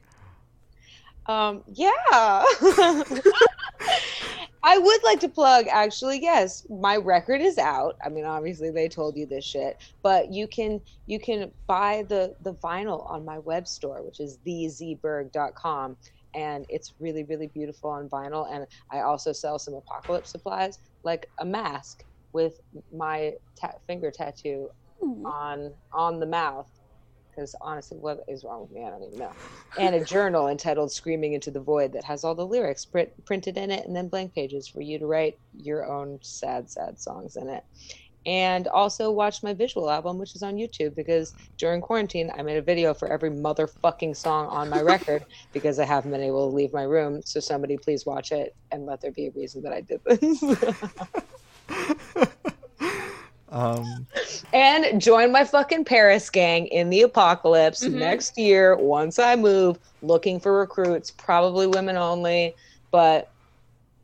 Um, 1.29 1.63
yeah. 1.73 1.93
I 4.61 4.77
would 4.77 5.03
like 5.03 5.19
to 5.21 5.29
plug, 5.29 5.67
actually, 5.69 6.21
yes, 6.21 6.65
my 6.69 6.97
record 6.97 7.39
is 7.39 7.57
out. 7.57 7.97
I 8.03 8.09
mean, 8.09 8.25
obviously 8.25 8.71
they 8.71 8.89
told 8.89 9.15
you 9.15 9.25
this 9.25 9.45
shit, 9.45 9.77
but 10.01 10.33
you 10.33 10.47
can 10.47 10.81
you 11.05 11.19
can 11.19 11.51
buy 11.67 12.03
the 12.09 12.35
the 12.41 12.55
vinyl 12.55 13.09
on 13.09 13.23
my 13.23 13.37
web 13.39 13.67
store, 13.67 14.01
which 14.03 14.19
is 14.19 14.39
thezberg.com. 14.45 15.97
And 16.35 16.65
it's 16.67 16.93
really, 16.99 17.23
really 17.23 17.47
beautiful 17.47 17.89
on 17.91 18.09
vinyl. 18.09 18.51
And 18.51 18.67
I 18.91 19.01
also 19.01 19.31
sell 19.31 19.57
some 19.59 19.75
apocalypse 19.75 20.31
supplies, 20.31 20.79
like 21.03 21.29
a 21.39 21.45
mask 21.45 22.03
with 22.33 22.59
my 22.91 23.33
ta- 23.55 23.77
finger 23.87 24.11
tattoo 24.11 24.69
on 25.25 25.73
on 25.93 26.19
the 26.19 26.25
mouth 26.25 26.78
because 27.39 27.55
honestly 27.61 27.97
what 27.97 28.19
is 28.27 28.43
wrong 28.43 28.61
with 28.61 28.71
me? 28.71 28.85
I 28.85 28.89
don't 28.89 29.03
even 29.03 29.19
know. 29.19 29.31
And 29.77 29.95
a 29.95 30.03
journal 30.03 30.49
entitled 30.49 30.91
screaming 30.91 31.33
into 31.33 31.51
the 31.51 31.61
void 31.61 31.93
that 31.93 32.03
has 32.03 32.25
all 32.25 32.35
the 32.35 32.45
lyrics 32.45 32.85
print, 32.85 33.09
printed 33.25 33.57
in 33.57 33.71
it 33.71 33.87
and 33.87 33.95
then 33.95 34.09
blank 34.09 34.35
pages 34.35 34.67
for 34.67 34.81
you 34.81 34.99
to 34.99 35.05
write 35.05 35.35
your 35.53 35.85
own 35.85 36.19
sad 36.21 36.69
sad 36.69 36.99
songs 36.99 37.37
in 37.37 37.47
it. 37.47 37.63
And 38.25 38.67
also 38.67 39.09
watch 39.09 39.41
my 39.41 39.53
visual 39.53 39.89
album 39.89 40.17
which 40.17 40.35
is 40.35 40.43
on 40.43 40.55
youtube 40.55 40.93
because 40.93 41.33
during 41.57 41.79
quarantine 41.79 42.29
i 42.37 42.41
made 42.41 42.57
a 42.57 42.61
video 42.61 42.93
for 42.93 43.07
every 43.07 43.31
motherfucking 43.31 44.17
song 44.17 44.47
on 44.47 44.69
my 44.69 44.81
record 44.81 45.23
because 45.53 45.79
i 45.79 45.85
haven't 45.85 46.11
been 46.11 46.21
able 46.21 46.49
to 46.49 46.55
leave 46.55 46.73
my 46.73 46.83
room. 46.83 47.21
So 47.23 47.39
somebody 47.39 47.77
please 47.77 48.05
watch 48.05 48.33
it 48.33 48.53
and 48.71 48.85
let 48.85 48.99
there 48.99 49.13
be 49.13 49.27
a 49.27 49.31
reason 49.31 49.63
that 49.63 49.71
i 49.71 49.79
did 49.79 50.01
this 50.05 50.43
Um, 53.51 54.05
and 54.53 55.01
join 55.01 55.31
my 55.31 55.43
fucking 55.43 55.85
Paris 55.85 56.29
gang 56.29 56.67
in 56.67 56.89
the 56.89 57.01
apocalypse 57.01 57.83
Mhm. 57.83 57.93
next 57.93 58.37
year 58.37 58.75
once 58.75 59.17
I 59.19 59.35
move, 59.35 59.79
looking 60.01 60.39
for 60.39 60.59
recruits, 60.59 61.09
probably 61.11 61.65
women 61.67 61.97
only, 61.97 62.55
but 62.91 63.29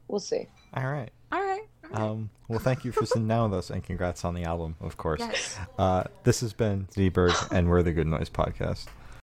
we'll 0.08 0.19
see. 0.19 0.47
all 0.75 0.88
right. 0.88 1.10
All 1.31 1.41
right. 1.41 1.63
Um, 1.93 2.29
well, 2.47 2.60
thank 2.60 2.84
you 2.86 2.91
for 2.91 3.05
sitting 3.05 3.27
down 3.27 3.51
with 3.51 3.60
us, 3.60 3.69
and 3.69 3.84
congrats 3.84 4.25
on 4.25 4.34
the 4.34 4.43
album, 4.43 4.75
of 4.81 4.97
course. 4.97 5.19
Yes. 5.21 5.58
Uh, 5.77 6.03
this 6.23 6.41
has 6.41 6.51
been 6.53 6.88
Z 6.93 7.10
Berg, 7.10 7.34
and 7.51 7.69
we're 7.69 7.84
the 7.84 7.91
Good 7.93 8.08
Noise 8.08 8.29
Podcast. 8.29 8.86